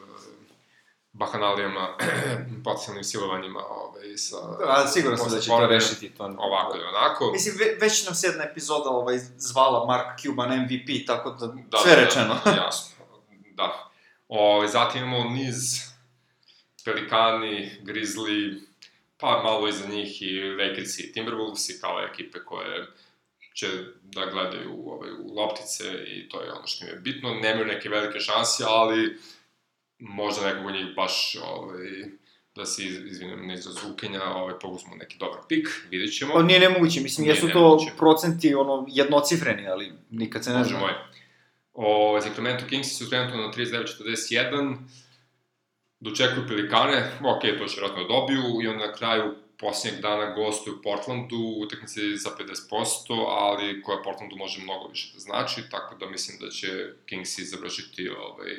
[1.12, 1.96] bahanalijama,
[2.64, 4.37] potencijalnim silovanjima ovaj, sa...
[4.37, 6.11] Da, sigurno sam da će to rešiti.
[6.11, 6.24] To...
[6.38, 7.31] Ovako ili onako.
[7.33, 11.79] Mislim, ve, već nam se jedna epizoda ovaj, zvala Mark Cuban MVP, tako da, da
[11.79, 12.37] sve da, rečeno.
[12.44, 13.05] Da, jasno,
[13.55, 13.90] da.
[14.29, 15.89] O, ovaj, zatim imamo niz
[16.84, 18.60] Pelikani, Grizzly,
[19.18, 22.86] pa malo iza njih i Lakers i Timberwolves i kao ekipe koje
[23.54, 23.66] će
[24.02, 27.34] da gledaju ovaj, u loptice i to je ono što im je bitno.
[27.34, 29.18] Nemaju neke velike šanse, ali
[29.98, 31.86] možda nekog od njih baš ovaj,
[32.54, 36.34] da se iz, izvinem ne za zukenja, ovaj, poguzmo neki dobar pik, vidjet ćemo.
[36.34, 37.90] Pa nije nemoguće, mislim, nije jesu nemoguće.
[37.90, 40.78] to procenti ono, jednocifreni, ali nikad se ne zna.
[40.78, 40.94] Može
[41.72, 44.76] O, Sacramento Kings su trenutno na 39-41,
[46.00, 50.76] dočekuju Pelikane, ok, to će vratno da dobiju, i onda na kraju posljednjeg dana gostuju
[50.76, 56.10] u Portlandu, utakmice za 50%, ali koja Portlandu može mnogo više da znači, tako da
[56.10, 56.68] mislim da će
[57.06, 58.50] Kingsi završiti ovaj,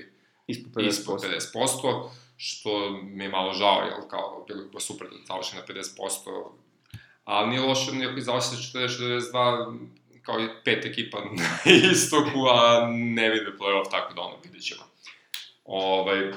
[0.47, 0.87] ispod 50%.
[0.87, 1.21] Ispod
[1.53, 6.49] 50%, što mi je malo žao, jel, kao, bilo bi super da završi na 50%,
[7.23, 9.87] ali nije loše, nije ako završi sa 40-42,
[10.21, 14.81] kao i pet ekipa na istoku, a ne vide playoff, tako da ono, vidit ćemo.
[15.65, 16.31] Ovaj,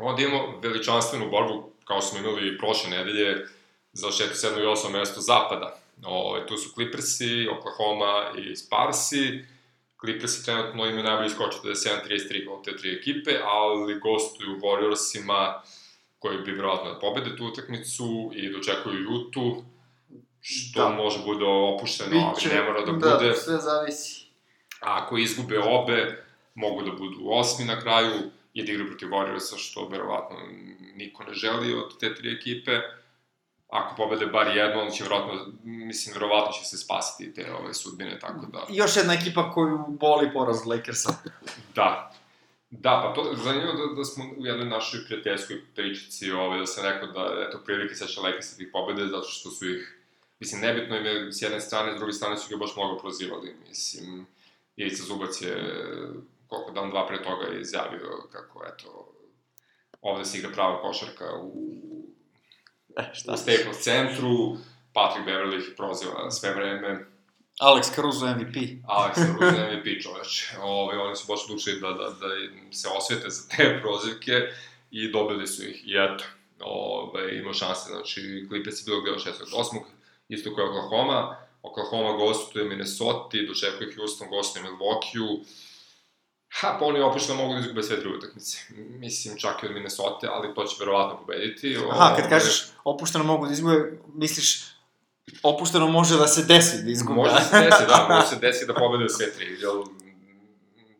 [0.00, 3.46] onda imamo veličanstvenu borbu, kao smo imali prošle nedelje,
[3.92, 4.12] za 6.
[4.32, 4.60] 7.
[4.60, 4.92] i 8.
[4.92, 5.76] mesto zapada.
[6.04, 9.44] Ovaj, tu su Clippersi, Oklahoma i Sparsi,
[10.00, 15.52] Clippersi trenutno imaju najbolji skor 47-33 od te tri ekipe, ali gostuju Warriorsima
[16.18, 19.64] koji bi vjerojatno da pobede tu utakmicu i dočekuju Jutu,
[20.40, 20.88] što da.
[20.88, 23.28] može bude opušteno, Biće, ali ne mora da, da bude.
[23.28, 24.26] Da, sve zavisi.
[24.80, 29.58] A ako izgube obe, mogu da budu osmi na kraju, i da igraju protiv Warriorsa,
[29.58, 30.36] što verovatno
[30.94, 32.80] niko ne želi od te tri ekipe
[33.70, 38.18] ako pobede bar jedno, on će vjerojatno, mislim, vjerovatno će se spasiti te ove sudbine,
[38.18, 38.66] tako da...
[38.68, 41.14] Još jedna ekipa koju boli poraz Lakersa.
[41.74, 42.12] da.
[42.70, 46.84] Da, pa to, zanimljivo da, da smo u jednoj našoj prijateljskoj pričici, ove, da sam
[46.84, 49.98] rekao da, eto, prilike će Lakersa tih pobede, zato što su ih,
[50.40, 53.56] mislim, nebitno im je s jedne strane, s druge strane su ga baš mnogo prozivali,
[53.68, 54.26] mislim,
[54.76, 55.56] Ivica Zubac je,
[56.50, 59.12] koliko dan, dva pre toga je izjavio kako, eto,
[60.00, 61.80] ovde se igra prava košarka u
[62.96, 63.32] E, šta?
[63.32, 64.56] U Staples centru,
[64.92, 67.06] Patrick Beverly ih proziva sve vreme.
[67.60, 68.56] Alex Caruso MVP.
[68.88, 70.54] Alex Caruso MVP, čoveč.
[70.62, 72.28] Ove, oni su baš odlučili da, da, da
[72.72, 74.32] se osvete za te prozivke
[74.90, 75.82] i dobili su ih.
[75.86, 76.24] I eto,
[76.60, 79.32] ove, ima šanse, znači, Clippers je bilo gledao 6.
[79.56, 79.80] 8.
[80.28, 81.36] Isto kao Oklahoma.
[81.62, 85.44] Oklahoma gostuje Minnesota, dočekuje Houston, gostuje Milwaukee.
[86.52, 88.58] Ha, pa oni opušteno mogu da izgube sve druge utakmice.
[88.76, 91.78] Mislim, čak i od Minnesota, ali to će verovatno pobediti.
[91.90, 94.70] Aha, kad kažeš opušteno mogu da izgube, misliš
[95.42, 97.16] opušteno može da se desi da izgube.
[97.16, 99.70] Može da se desi, da, može se desi da pobede sve tri, jer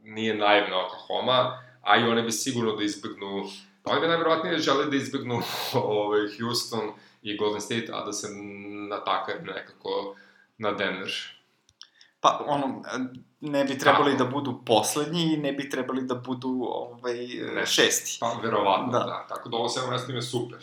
[0.05, 3.49] nije naivna Oklahoma, a i one bi sigurno da izbegnu,
[3.83, 5.43] pa oni bi najverovatnije želi da izbegnu
[5.75, 8.29] ovaj, Houston i Golden State, a da se
[8.89, 10.17] natakaju nekako
[10.59, 11.13] na Denver.
[12.21, 12.83] Pa, ono,
[13.41, 14.25] ne bi trebali Tako.
[14.25, 18.17] da budu poslednji i ne bi trebali da budu ovaj, ne, šesti.
[18.21, 18.99] Pa, verovatno, da.
[18.99, 19.27] da.
[19.29, 20.59] Tako da ovo sedmo mesto je super.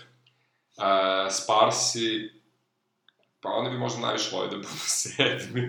[0.77, 0.83] Uh,
[1.31, 2.31] Sparsi,
[3.41, 5.67] pa oni bi možda najviše volili da budu sedmi.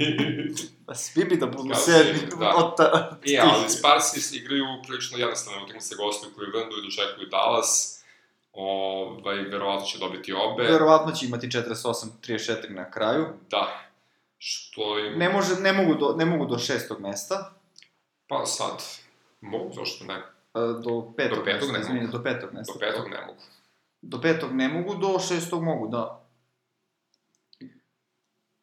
[0.86, 2.28] Pa svi bi da budu Kao sedmi.
[2.38, 2.54] Da.
[2.64, 7.94] Od ta, I, ali Sparsi igraju prilično jednostavno utakmice gostuju Clevelandu i dočekuju Dallas.
[8.52, 10.62] Ovaj, verovatno će dobiti obe.
[10.62, 13.26] Verovatno će imati 48-34 na kraju.
[13.50, 13.87] Da,
[14.38, 15.18] Što im...
[15.18, 17.54] Ne, može, ne, mogu do, ne mogu do šestog mesta.
[18.26, 18.82] Pa sad,
[19.40, 20.22] mogu, zašto ne?
[20.54, 22.12] Do petog, do petog mesta, ne mogu.
[22.12, 22.72] do petog mesta.
[22.72, 23.40] Do petog ne mogu.
[24.02, 26.24] Do petog ne mogu, do šestog mogu, da.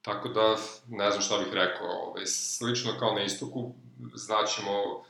[0.01, 0.55] Tako da,
[0.87, 3.73] ne znam šta bih rekao, ovaj, slično kao na istoku,
[4.13, 5.03] znaćemo,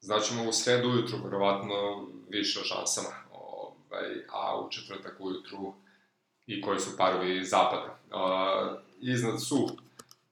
[0.00, 5.74] znaćemo u sredu ujutru, verovatno, više o šansama, ovaj, a u četvrtak ujutru
[6.46, 7.98] i koji su parovi zapada.
[8.10, 9.76] Uh, iznad su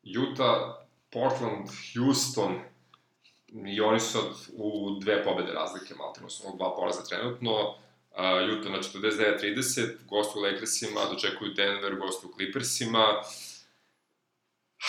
[0.03, 0.77] Utah,
[1.11, 2.61] Portland, Houston,
[3.67, 4.23] i oni su sad
[4.57, 10.43] u dve pobede razlike, malo su dva poraza trenutno, uh, Utah na 49-30, gostu u
[10.43, 13.23] Lakersima, dočekuju Denver, gostu u Clippersima.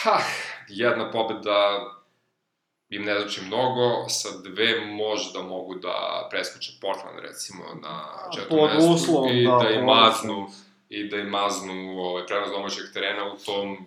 [0.03, 0.19] Ha,
[0.67, 1.91] jedna pobeda
[2.89, 8.91] im ne znači mnogo, sa dve možda mogu da preskoče Portland recimo na četvrtom mestu
[8.91, 10.47] uslovom, i da, da im maznu
[10.89, 13.77] i da im maznu ovaj, prenos domaćeg terena u tom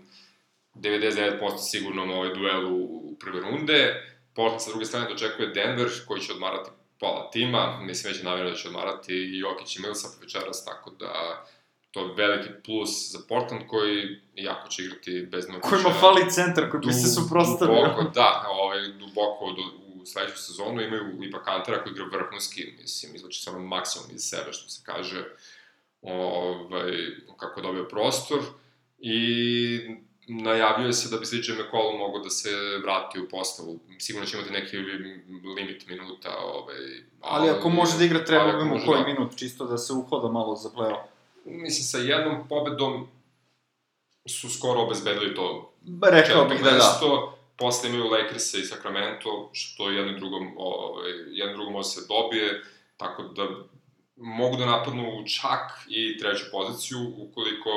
[0.75, 4.03] 99% sigurnom ovaj, duelu u prve runde.
[4.35, 8.51] Portland sa druge strane dočekuje Denver, koji će odmarati pola tima, mislim već je navrno
[8.51, 11.45] da će odmarati i Jokić i Millsap večeras, tako da
[11.91, 15.69] to je veliki plus za Portland koji jako će igrati bez Nurkića.
[15.71, 17.75] Kojima fali centar koji bi se suprostavio.
[17.75, 19.63] Duboko, da, ovaj, duboko do,
[19.95, 24.53] u sledeću sezonu imaju ipak Antera koji igra vrhunski, mislim, izlači samo maksimum iz sebe,
[24.53, 25.25] što se kaže,
[26.03, 26.93] ovaj,
[27.37, 28.41] kako je dobio prostor.
[28.99, 29.81] I
[30.29, 32.51] najavljuje se da bi CJ McCollum mogo da se
[32.83, 33.81] vrati u postavu.
[33.99, 34.77] Sigurno će imati neki
[35.57, 36.39] limit minuta.
[36.39, 36.77] Ovaj,
[37.21, 39.07] ali, ali ako može da igra, treba bi mu koji da...
[39.07, 41.05] minut, čisto da se uhoda malo za play-off.
[41.45, 43.09] Mislim, sa jednom pobedom
[44.29, 45.73] su skoro obezbedili to.
[46.11, 47.31] Rekao bih da da.
[47.57, 52.63] Posle imaju Lakersa i Sacramento, što jedno drugom, ovaj, jedno drugom može se dobije,
[52.97, 53.49] tako da
[54.17, 57.71] mogu da napadnu čak i treću poziciju, ukoliko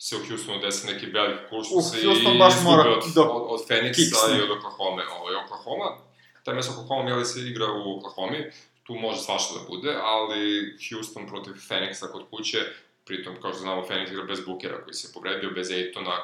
[0.00, 3.60] se u Houstonu desi neki veliki kursus i Houston baš mora od, da od, od
[3.68, 5.02] Phoenixa i od Oklahoma.
[5.20, 5.98] Ovaj, Oklahoma,
[6.44, 8.38] taj mesto Oklahoma, jeli se igra u Oklahoma,
[8.82, 12.58] tu može svašta da bude, ali Houston protiv Phoenixa kod kuće,
[13.04, 16.16] pritom, kao što znamo, Phoenix igra bez Bukera koji se povredio, bez Ejtona,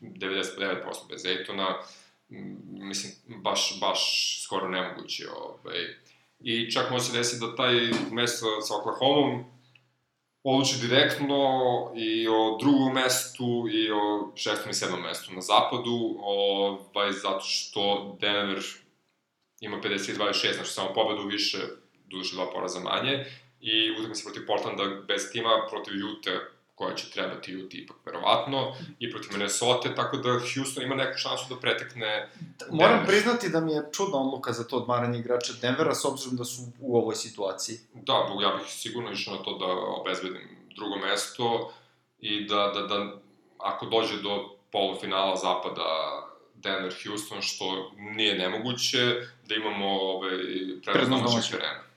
[0.00, 1.76] 99% bez Ejtona,
[2.68, 4.00] mislim, baš, baš
[4.44, 5.28] skoro nemoguće.
[5.30, 5.78] Ovaj.
[6.40, 7.74] I čak može se desiti da taj
[8.10, 9.44] mesto sa Oklahomom
[10.42, 11.38] odluči direktno
[11.96, 18.16] i o drugom mestu i o šestom i sedmom mestu na zapadu, ovaj, zato što
[18.20, 18.62] Denver
[19.60, 21.58] ima 53-26, znači samo pobedu više,
[22.06, 23.24] duže dva poraza manje,
[23.60, 26.40] i utakmice protiv Portlanda bez tima, protiv Jute,
[26.78, 31.44] koja će trebati Jute ipak verovatno, i protiv Minnesota, tako da Houston ima neku šansu
[31.54, 32.28] da pretekne
[32.70, 33.06] Moram Denver.
[33.06, 36.62] priznati da mi je čudna odluka za to odmaranje igrača Denvera, s obzirom da su
[36.80, 37.78] u ovoj situaciji.
[37.94, 38.12] Da,
[38.42, 39.66] ja bih sigurno išao na to da
[40.00, 41.72] obezbedim drugo mesto
[42.18, 43.12] i da, da, da
[43.58, 45.88] ako dođe do polufinala zapada
[46.54, 48.98] Denver-Houston, što nije nemoguće,
[49.48, 50.38] da imamo ovaj,
[50.84, 51.87] prednost domaćeg terena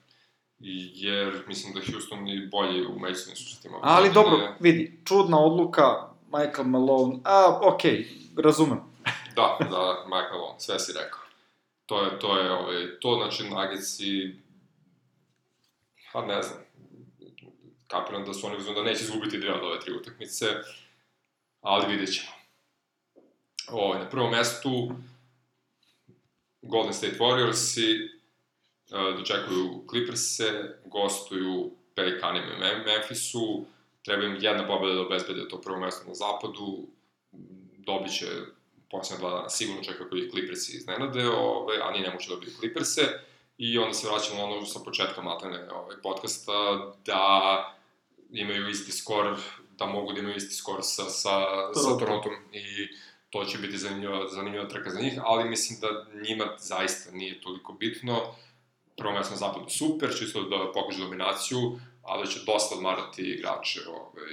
[0.64, 3.80] jer mislim da Houston je bolji u međusobnim susretima.
[3.82, 4.56] Ali da dobro, je...
[4.60, 8.80] vidi, čudna odluka, Michael Malone, a, okej, okay, razumem.
[9.36, 11.20] da, da, Michael Malone, sve si rekao.
[11.86, 14.36] To je, to je, ovaj, to znači Nuggetsi,
[16.14, 16.60] pa ne znam,
[17.88, 20.46] kapiram da su oni uzmano da neće izgubiti dve od ove tri utakmice,
[21.62, 22.32] ali vidjet ćemo.
[23.72, 24.92] Ovaj, na prvom mestu
[26.62, 28.21] Golden State Warriors i
[28.92, 33.66] dočekuju Clippers-e, gostuju Pelikanima i Memphisu,
[34.06, 36.88] treba im jedna pobeda da obezbede to prvo mesto na zapadu,
[37.78, 38.26] dobit će
[38.92, 43.20] posljednja dva dana, sigurno čeka koji Clippersi iznenade, ove, a nije nemoće dobiti Clippers-e,
[43.58, 46.52] i onda se vraćamo na ono sa početka matane ovaj, podcasta,
[47.06, 47.76] da
[48.32, 49.38] imaju isti skor,
[49.78, 52.88] da mogu da imaju isti skor sa, sa, sa Torontom i
[53.30, 57.74] to će biti zanimljiva, zanimljiva trka za njih, ali mislim da njima zaista nije toliko
[57.74, 58.36] bitno
[59.02, 64.32] prvo mesto na zapadu super, čisto da pokaže dominaciju, ali će dosta odmarati igrače, ovaj,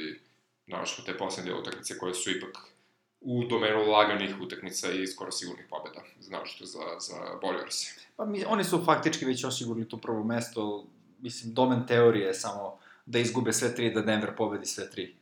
[0.67, 2.59] naravno te poslednje utakmice koje su ipak
[3.21, 6.01] u domenu laganih utakmica i skoro sigurnih pobjeda,
[6.31, 7.99] naročito za, za Warriors.
[8.17, 10.85] Pa mi, oni su faktički već osigurili to prvo mesto,
[11.21, 15.15] mislim, domen teorije je samo da izgube sve tri, da Denver pobedi sve tri.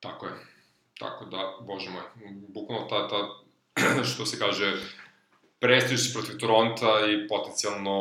[0.00, 0.32] Tako je.
[0.98, 2.02] Tako da, bože moj,
[2.48, 3.28] bukvalno ta, ta,
[4.14, 4.76] što se kaže,
[5.62, 7.98] prestiž protiv Toronta i potencijalno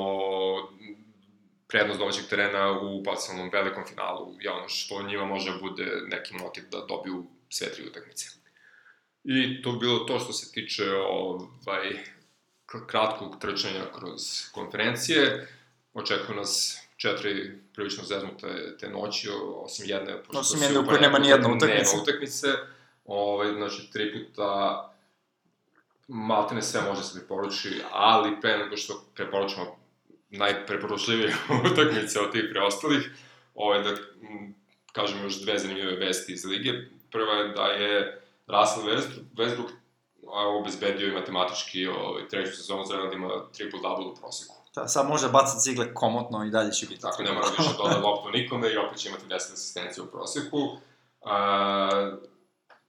[1.68, 6.64] prednost domaćeg terena u potencijalnom velikom finalu je ono što njima može bude neki motiv
[6.72, 8.26] da dobiju sve tri utakmice.
[9.24, 11.90] I to bilo to što se tiče ovaj,
[12.88, 14.22] kratkog trčanja kroz
[14.52, 15.48] konferencije.
[15.94, 21.20] Očekuju nas četiri prilično zeznute te noći, osim jedne, pošto osim jedne u kojoj nema
[21.20, 21.92] ni jedna utakmica.
[21.92, 22.48] Nema utakmice.
[23.06, 24.88] Ovaj, znači, tri puta
[26.08, 29.66] maltene sve može se preporuči, ali pre nego što preporučamo
[30.30, 31.36] najpreporučljivije
[31.72, 33.12] utakmice od tih preostalih,
[33.56, 34.56] ovaj, da m,
[34.92, 36.72] kažemo još dve zanimljive vesti iz lige.
[37.12, 38.88] Prva je da je Russell
[39.36, 39.72] Westbrook
[40.32, 44.56] obezbedio i matematički ovaj, treću sezonu za da ima triple-double u proseku.
[44.76, 47.02] Da, sad može bacati cigle komotno i dalje će biti.
[47.02, 50.58] Tako, ne mora više doda loptu nikome i opet će imati 10 asistencija u proseku.
[51.26, 52.12] A,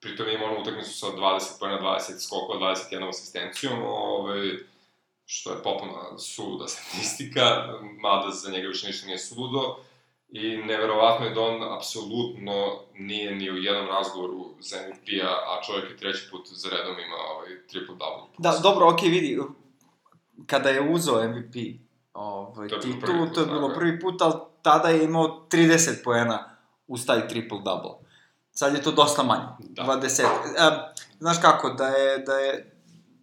[0.02, 4.50] pritom ima onu utakmicu sa 20 pojena, 20 skokova, 21 asistencijom, ovaj,
[5.26, 7.42] što je popuna suluda statistika,
[8.00, 9.76] mada za njega više ništa nije suludo.
[10.28, 15.90] I neverovatno je da on apsolutno nije ni u jednom razgovoru za MVP-a, a čovjek
[15.90, 18.24] je treći put za redom ima ovaj triple double.
[18.38, 19.40] Da, dobro, okej, okay, vidi,
[20.46, 21.54] kada je uzeo MVP
[22.14, 27.06] ovaj, To titulu, to je bilo prvi put, ali tada je imao 30 poena uz
[27.06, 27.94] taj triple-double.
[28.52, 29.82] Sad je to dosta manje, Da.
[29.82, 30.22] 20.
[30.22, 30.26] E,
[31.18, 32.76] znaš kako, da je, da je,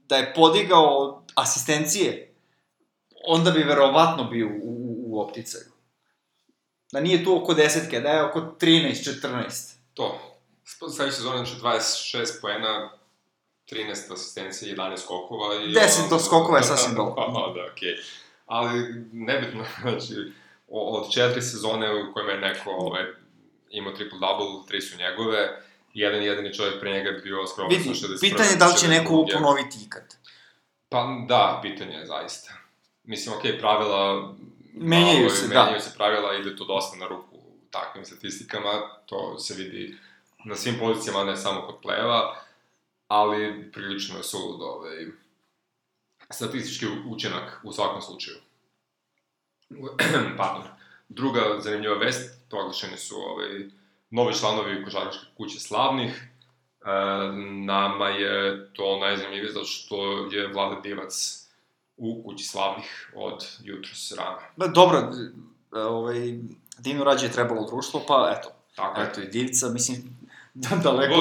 [0.07, 2.35] da je podigao asistencije,
[3.27, 5.71] onda bi verovatno bio u, u, u opticaju.
[6.91, 9.75] Da nije tu oko desetke, da je oko 13-14.
[9.93, 10.19] To.
[10.63, 12.91] Sledeće sezone, znači 26 poena,
[13.71, 15.67] 13 asistencija, 11 skokova i...
[15.67, 17.33] 10 do skokova je sasvim dovoljno.
[17.33, 17.89] Pa, da, okej.
[17.89, 17.97] Okay.
[18.45, 20.13] Ali, nebitno, znači,
[20.67, 23.03] od četiri sezone u kojima je neko ovaj,
[23.69, 25.63] imao triple-double, tri su njegove,
[25.93, 28.19] jedan jedini čovjek pre njega je bio skroman Vidi, sa 61.
[28.19, 29.33] pitanje je da li će neko 62..
[29.33, 30.15] ponoviti ikad.
[30.89, 32.53] Pa da, pitanje je zaista.
[33.03, 34.33] Mislim, okej, okay, pravila...
[34.73, 35.63] Menjaju malo, se, da.
[35.63, 37.37] Menjaju se pravila, ide to dosta na ruku
[37.71, 39.97] takvim statistikama, to se vidi
[40.45, 42.35] na svim pozicijama, ne samo kod play-eva,
[43.07, 45.05] ali prilično je sulud ovaj,
[46.29, 48.37] statistički učinak u svakom slučaju.
[50.37, 50.78] Pardon.
[51.09, 53.49] Druga zanimljiva vest, proglašeni su ovaj,
[54.09, 56.29] novi članovi košarkaške kuće slavnih,
[56.85, 57.31] E,
[57.65, 59.95] nama je to najzanimljivije zato što
[60.31, 61.45] je Vlada Divac
[61.97, 64.39] u kući slavnih od jutros rana.
[64.57, 64.97] Da, dobro,
[65.75, 66.39] e, ovaj,
[66.77, 69.07] Dinu rađe je trebalo društvo, pa eto, Tako je.
[69.07, 69.97] eto i Divica, mislim,
[70.53, 71.15] da, daleko,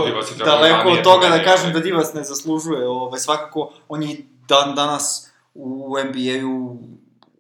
[0.45, 4.17] daleko od toga da kažem da Divac ne zaslužuje, ovaj, svakako, on je
[4.49, 6.79] dan danas u NBA-u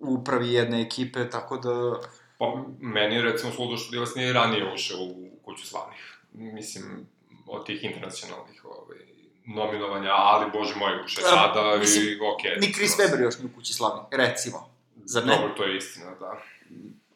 [0.00, 2.00] upravi jedne ekipe, tako da,
[2.38, 6.18] Pa, meni je recimo što Divac nije ranije ušao u kuću slavnih.
[6.32, 7.06] Mislim,
[7.46, 8.98] od tih internacionalnih ovaj,
[9.46, 12.56] nominovanja, ali, bože moj, uše A, sada mislim, i okej.
[12.60, 14.70] ni Chris Webber još nije u kući slavni, recimo.
[15.04, 15.36] Zar ne?
[15.36, 16.42] Dobro, to je istina, da.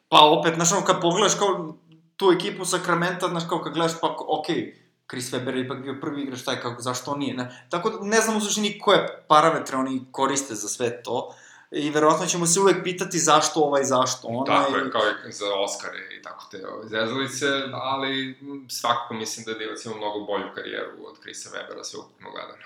[0.09, 1.75] Pa opet, znaš, ono, kad pogledaš kao
[2.16, 4.75] tu ekipu Sakramenta, znaš, kao kad gledaš, pa, okej, okay,
[5.11, 7.66] Chris Webber je ipak bio prvi igrač, taj kako, zašto on nije, ne?
[7.70, 11.35] Tako da, ne znam u suštini koje parametre oni koriste za sve to,
[11.73, 14.57] i verovatno ćemo se uvek pitati zašto ovaj, zašto onaj.
[14.57, 19.55] Tako je, kao i za Oscare i tako te ove, zezalice, ali svakako mislim da
[19.55, 22.62] Divac ima mnogo bolju karijeru od Chrisa Webera, sve ukupno gledano.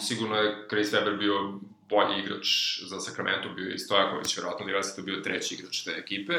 [0.00, 1.34] Sigurno je Chris Webber bio
[1.88, 2.46] bolji igrač
[2.82, 6.34] za Sacramento, bio i Stojaković, verovatno Divac je to bio treći igrač te ekipe,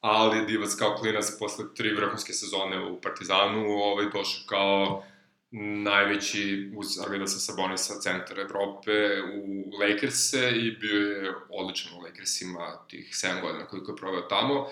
[0.00, 5.04] ali Divac kao klinac posle tri vrhunske sezone u Partizanu ovaj, došao kao
[5.50, 8.92] najveći uz Arvidasa Sabonisa centar Evrope
[9.34, 14.68] u Lakers-e i bio je odličan u Lakersima tih 7 godina koliko je proveo tamo.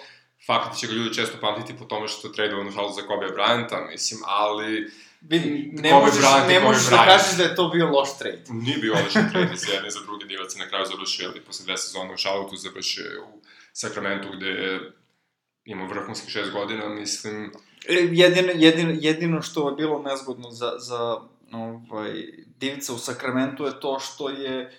[0.46, 3.26] Fakt će ga ljudi često pamtiti po tome što je tradovan u žalu za Kobe
[3.26, 7.68] Bryanta, mislim, ali Vidi, ne Kobe možeš, Bryant ne možeš da kažeš da je to
[7.68, 8.44] bio loš trade.
[8.48, 11.64] nije bio odličan trade za jedne za druge divac je na kraju završio, ali posle
[11.64, 13.40] dve sezone u Charlotteu završio u
[13.72, 14.92] Sacramento gde je
[15.64, 17.52] imao vrhunskih šest godina, mislim,
[18.10, 21.16] Jedino, jedino, jedino što je bilo nezgodno za, za
[21.52, 22.12] ovaj,
[22.58, 24.78] Divica u Sakramentu je to što je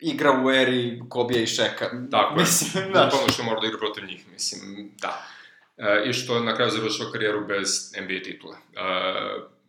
[0.00, 1.90] igra u eri Kobija i Šeka.
[2.10, 2.38] Tako je.
[2.38, 3.04] Mislim, znaš.
[3.04, 5.26] Bukvalno što mora da igra protiv njih, mislim, da.
[5.78, 8.56] E, I što je na kraju završio karijeru bez NBA titule.
[8.56, 8.80] E,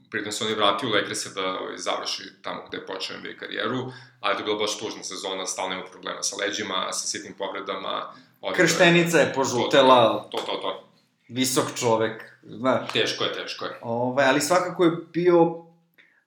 [0.09, 3.33] pritom se on je vratio u Lakers da ovaj, završi tamo gde je počeo NBA
[3.39, 7.33] karijeru, ali to je bila baš tužna sezona, stalno ima problema sa leđima, sa sitnim
[7.33, 8.13] povredama.
[8.43, 10.89] je- Krštenica je požutela, To, to, to.
[11.27, 12.91] visok čovek, znaš.
[12.91, 13.79] Teško je, teško je.
[13.81, 15.65] Ovaj, ali svakako je bio,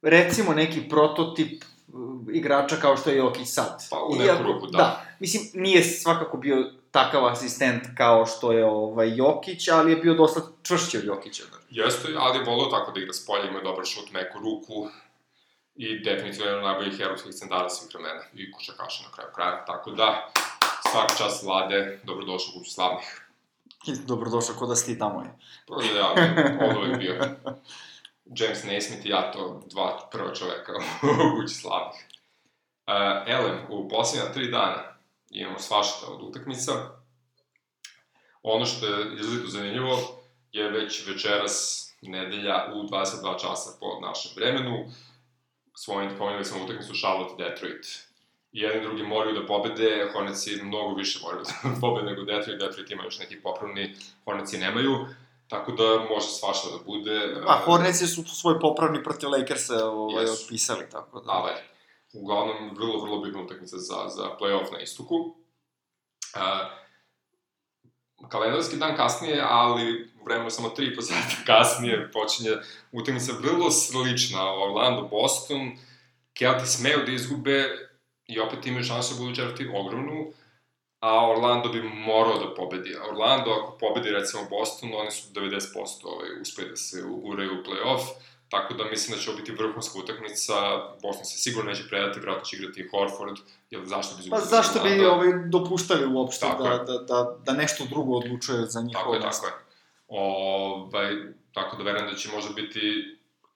[0.03, 3.87] recimo, neki prototip uh, igrača kao što je Jokić sad.
[3.91, 4.79] Pa, u neku ruku, da.
[4.79, 5.07] da.
[5.21, 10.41] Mislim, nije svakako bio takav asistent kao što je ovaj, Jokić, ali je bio dosta
[10.63, 11.43] čvršći od Jokića.
[11.51, 11.59] Da.
[11.71, 14.89] Jeste, ali je volio tako da igra s polja, ima dobar šut, meku ruku
[15.77, 20.33] i definitivno jedan najboljih evropskih centara svih vremena i košakaša na kraju kraja, tako da
[20.91, 23.22] svaka čast vlade, dobrodošao u kuću slavnih.
[24.07, 25.39] Dobrodošao, kod da si ti tamo je.
[25.67, 26.15] To je ja,
[26.71, 27.15] ovo je bio.
[28.25, 30.73] James Naismith i ja, to dva prva čoveka
[31.03, 32.07] u kući slavnih.
[32.87, 34.83] Uh, Elem, u posljednja tri dana
[35.31, 36.73] imamo svašta od utakmica.
[38.43, 39.99] Ono što je izuzetno zanimljivo
[40.53, 44.91] je već večeras nedelja u 22 časa po našem vremenu.
[45.75, 48.12] Svojim pomenuli smo utakmicu Charlotte Detroit.
[48.53, 52.91] Jedan i drugi moraju da pobede, Hornetsi mnogo više moraju da pobede nego Detroit, Detroit
[52.91, 53.95] ima još neki popravni,
[54.25, 55.07] Hornetsi nemaju.
[55.49, 55.85] Tako da
[56.15, 57.35] može svašta da bude.
[57.47, 60.45] Pa, Hornetsi su svoj popravni protiv Lakersa ovaj, Jesu.
[60.45, 61.33] otpisali, tako da.
[61.33, 61.53] Ali,
[62.13, 65.15] uglavnom, vrlo, vrlo bitna utakmica za, za play-off na istoku.
[65.17, 66.83] Uh,
[68.29, 72.51] kalendarski dan kasnije, ali vremenu samo 3,5 sata kasnije počinje
[72.93, 74.55] utakmica vrlo slična.
[74.55, 75.71] Orlando, Boston,
[76.35, 77.69] Kelti smeju da izgube
[78.27, 80.33] i opet imaju šansu da budu četvrti ogromnu,
[81.01, 82.97] a Orlando bi morao da pobedi.
[82.97, 85.59] A Orlando, ako pobedi recimo Boston, oni su 90%
[86.05, 88.03] ovaj, uspeli da se uguraju u play-off,
[88.49, 90.55] tako da mislim da će ovo biti vrhunska utakmica,
[91.03, 93.37] Boston se sigurno neće predati, vjerojatno će igrati Horford,
[93.71, 98.17] jer zašto bi Pa zašto bi ovaj, dopuštali uopšte da, da, da, da nešto drugo
[98.17, 99.53] odlučuje za njih Tako je, tako je.
[100.09, 101.17] Ovaj,
[101.53, 102.81] tako da verujem da će možda biti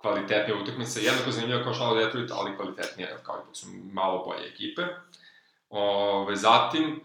[0.06, 4.82] kvalitetnija utakmica, jednako zanimljiva kao Charlotte Detroit, ali kvalitetnija, kao ipak su malo bolje ekipe.
[5.70, 7.00] Ove, zatim,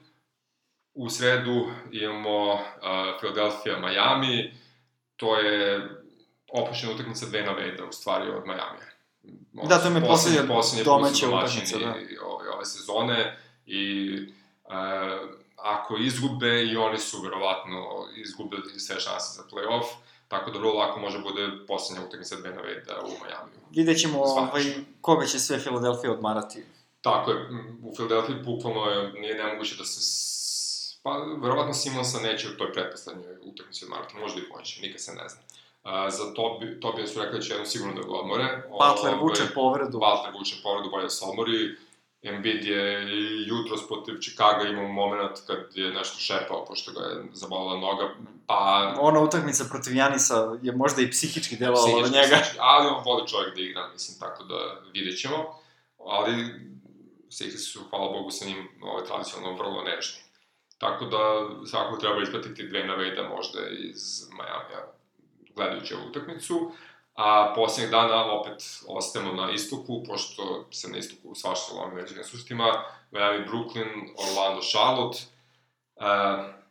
[0.93, 2.59] u sredu imamo uh,
[3.19, 4.53] Philadelphia, Miami,
[5.15, 5.89] to je
[6.53, 8.79] opuštena utakmica Dwayna Wade, u stvari, od Miami.
[9.69, 10.41] Da, to mi je poslednja
[10.83, 11.95] domaća utakmica, da.
[12.25, 14.13] Ove, ove sezone i
[14.63, 14.71] uh,
[15.57, 19.85] ako izgube i oni su verovatno izgubili sve šanse za play-off,
[20.31, 23.51] tako da vrlo lako može bude poslednja utakmica Dwayna Wade u Miami.
[23.71, 24.63] Vidjet ćemo ovaj,
[25.01, 26.63] koga će sve Philadelphia odmarati.
[27.01, 27.37] Tako je,
[27.83, 29.99] u Philadelphia bukvalno je, nije nemoguće da se
[31.03, 31.11] pa
[31.41, 35.41] verovatno Simonsa neće u toj pretposlednjoj utakmici odmarati, možda i poneće, nikad se ne zna.
[35.83, 38.63] Uh, za Tobi, Tobija su rekli da će jednom sigurno da ga odmore.
[38.69, 39.99] Butler vuče povredu.
[39.99, 41.75] Butler vuče povredu, bolje da se odmori.
[42.23, 47.23] Embiid je i jutro protiv Chicago imao moment kad je nešto šepao, pošto ga je
[47.33, 48.15] zabolila noga,
[48.47, 48.93] pa...
[48.99, 52.35] Ona utakmica protiv Janisa je možda i psihički delovala na njega.
[52.35, 55.37] Psihički, ali on voli čovjek da igra, mislim, tako da vidjet ćemo.
[56.05, 56.31] Ali
[57.29, 60.21] Sixers su, hvala Bogu, sa njim ovaj, tradicionalno vrlo nežni.
[60.77, 61.19] Tako da
[61.65, 64.93] svakako treba ispratiti dve naveda možda iz Majamija
[65.55, 66.71] gledajući ovu utakmicu.
[67.13, 72.83] A posljednjeg dana opet ostajemo na istoku, pošto se na istoku svašta lomi među sustima.
[73.11, 75.19] Miami, Brooklyn, Orlando, Charlotte.
[75.95, 76.61] E,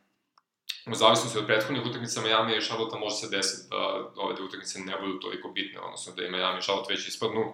[0.86, 4.78] u zavisnosti od prethodnih utakmica Miami i Charlotte može se desiti da ove dve utakmice
[4.78, 7.52] ne budu toliko bitne, odnosno da i Miami i Charlotte već ispadnu.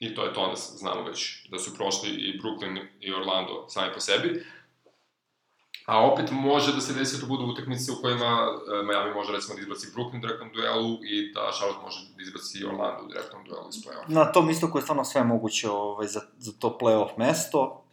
[0.00, 3.94] I to je to, onda znamo već da su prošli i Brooklyn i Orlando sami
[3.94, 4.44] po sebi.
[5.86, 8.48] A opet može da se desi da budu utakmice u kojima
[8.80, 12.22] e, Miami može recimo da izbaci Brooklyn u direktnom duelu i da Charlotte može da
[12.22, 14.08] izbaci Orlando u direktnom duelu iz play-offa.
[14.08, 17.84] Na tom istoku je stvarno sve moguće ovaj, za, za to play-off mesto.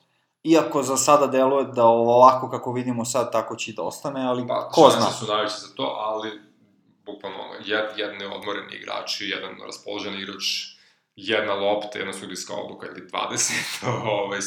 [0.43, 4.47] Iako za sada deluje da ovako kako vidimo sad, tako će i da ostane, ali
[4.47, 5.11] pa, ko zna.
[5.11, 6.41] su najveće za to, ali
[7.05, 10.43] bukvalno jed, jedne odmoreni igrači, jedan raspoložen igrač,
[11.15, 13.53] jedna lopta, jedna sudijska odluka ili 20,
[14.23, 14.41] ovaj,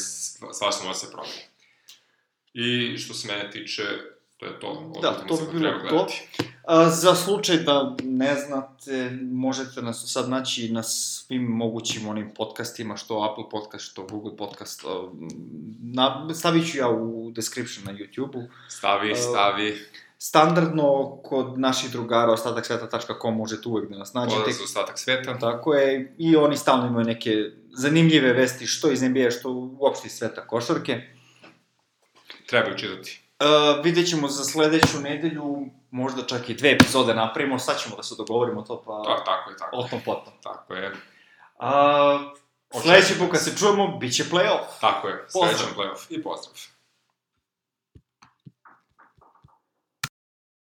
[0.51, 1.52] svašta može se promeniti.
[2.53, 3.83] I što se mene tiče,
[4.37, 4.91] to je to.
[5.01, 6.07] Da, to bi bilo to.
[6.67, 12.97] A, za slučaj da ne znate, možete nas sad naći na svim mogućim onim podcastima,
[12.97, 14.83] što Apple podcast, što Google podcast.
[15.81, 18.43] Na, stavit ću ja u description na YouTube-u.
[18.69, 19.77] Stavi, stavi.
[20.17, 24.41] Standardno, kod naših drugara, ostataksveta.com možete uvek da nas nađete.
[24.41, 25.39] Podac ostatak sveta.
[25.39, 27.31] Tako je, i oni stalno imaju neke
[27.77, 31.01] zanimljive vesti, što iz NBA, što uopšte iz sveta košarke.
[32.47, 33.21] Treba čitati.
[33.39, 38.03] Uh, vidjet ćemo za sledeću nedelju, možda čak i dve epizode napravimo, sad ćemo da
[38.03, 39.03] se dogovorimo to, pa...
[39.15, 39.77] Tak, tako je, tako.
[39.77, 40.33] O tom potom.
[40.43, 40.91] Tako je.
[41.59, 42.31] A,
[42.81, 44.79] sledeći put kad se čujemo, bit će play-off.
[44.81, 46.72] Tako je, sledeći play-off i pozdrav.